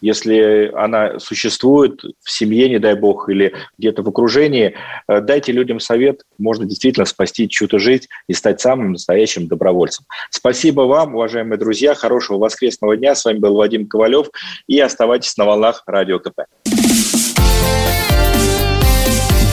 если 0.00 0.70
она 0.74 1.18
существует 1.18 2.02
в 2.22 2.30
семье, 2.30 2.68
не 2.68 2.78
дай 2.78 2.94
бог, 2.94 3.28
или 3.28 3.54
где-то 3.78 4.02
в 4.02 4.08
окружении, 4.08 4.74
э, 5.08 5.20
дайте 5.20 5.52
людям 5.52 5.80
совет, 5.80 6.22
можно 6.38 6.64
действительно 6.64 7.06
спасти 7.06 7.48
чью-то 7.48 7.78
жизнь 7.78 8.06
и 8.28 8.32
стать 8.32 8.60
самым 8.60 8.92
настоящим 8.92 9.48
добровольцем. 9.48 10.04
Спасибо 10.30 10.82
вам, 10.82 11.14
уважаемые 11.14 11.58
друзья, 11.58 11.94
хорошего 11.94 12.38
воскресного 12.38 12.96
дня. 12.96 13.14
С 13.14 13.24
вами 13.24 13.38
был 13.38 13.54
Вадим 13.54 13.86
Ковалев, 13.86 14.28
и 14.66 14.78
оставайтесь 14.80 15.36
на 15.36 15.44
волнах 15.44 15.82
Радио 15.86 16.18
КП. 16.18 16.42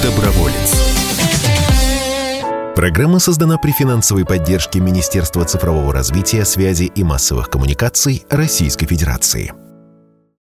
Доброволец. 0.04 0.86
Программа 2.76 3.20
создана 3.20 3.58
при 3.58 3.72
финансовой 3.72 4.26
поддержке 4.26 4.80
Министерства 4.80 5.46
цифрового 5.46 5.94
развития, 5.94 6.44
связи 6.44 6.92
и 6.94 7.04
массовых 7.04 7.50
коммуникаций 7.50 8.26
Российской 8.30 8.86
Федерации. 8.86 9.65